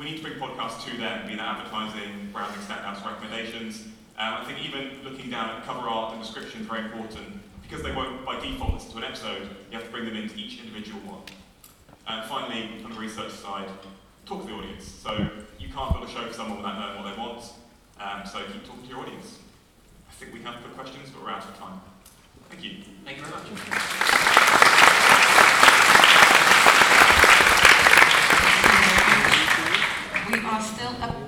we 0.00 0.06
need 0.06 0.16
to 0.16 0.22
bring 0.22 0.38
podcasts 0.38 0.82
to 0.86 0.96
them, 0.96 1.28
be 1.28 1.36
that 1.36 1.58
advertising, 1.58 2.30
branding 2.32 2.58
standouts, 2.62 3.04
recommendations. 3.04 3.84
Um, 4.18 4.34
I 4.40 4.44
think 4.44 4.64
even 4.64 5.04
looking 5.04 5.28
down 5.28 5.50
at 5.50 5.66
cover 5.66 5.86
art 5.86 6.14
and 6.14 6.22
description 6.22 6.62
is 6.62 6.66
very 6.66 6.86
important. 6.86 7.38
Because 7.62 7.84
they 7.84 7.92
won't 7.92 8.24
by 8.24 8.40
default 8.40 8.72
listen 8.72 8.92
to 8.92 8.98
an 8.98 9.04
episode, 9.04 9.42
you 9.70 9.76
have 9.76 9.84
to 9.84 9.90
bring 9.90 10.06
them 10.06 10.16
into 10.16 10.36
each 10.36 10.58
individual 10.58 11.00
one. 11.00 11.20
And 12.08 12.26
finally, 12.28 12.80
from 12.80 12.94
the 12.94 12.98
research 12.98 13.30
side, 13.30 13.68
talk 14.24 14.40
to 14.40 14.46
the 14.48 14.54
audience. 14.54 14.84
So 14.84 15.28
you 15.58 15.68
can't 15.68 15.92
build 15.92 16.08
a 16.08 16.10
show 16.10 16.26
for 16.26 16.32
someone 16.32 16.56
without 16.56 16.80
knowing 16.80 17.04
what 17.04 17.14
they 17.14 17.20
want. 17.20 17.52
Um, 18.00 18.26
so 18.26 18.42
keep 18.50 18.64
talking 18.64 18.82
to 18.84 18.88
your 18.88 19.00
audience. 19.00 19.38
I 20.08 20.12
think 20.14 20.32
we 20.32 20.40
have 20.40 20.62
good 20.64 20.74
questions, 20.74 21.10
but 21.10 21.22
we're 21.22 21.30
out 21.30 21.44
of 21.44 21.58
time. 21.58 21.78
Thank 22.48 22.64
you. 22.64 22.76
Thank 23.04 23.18
you 23.18 23.24
very 23.24 23.36
much. 23.36 24.59
We 30.30 30.38
are 30.38 30.62
still 30.62 30.92
a 31.02 31.08
bit 31.08 31.20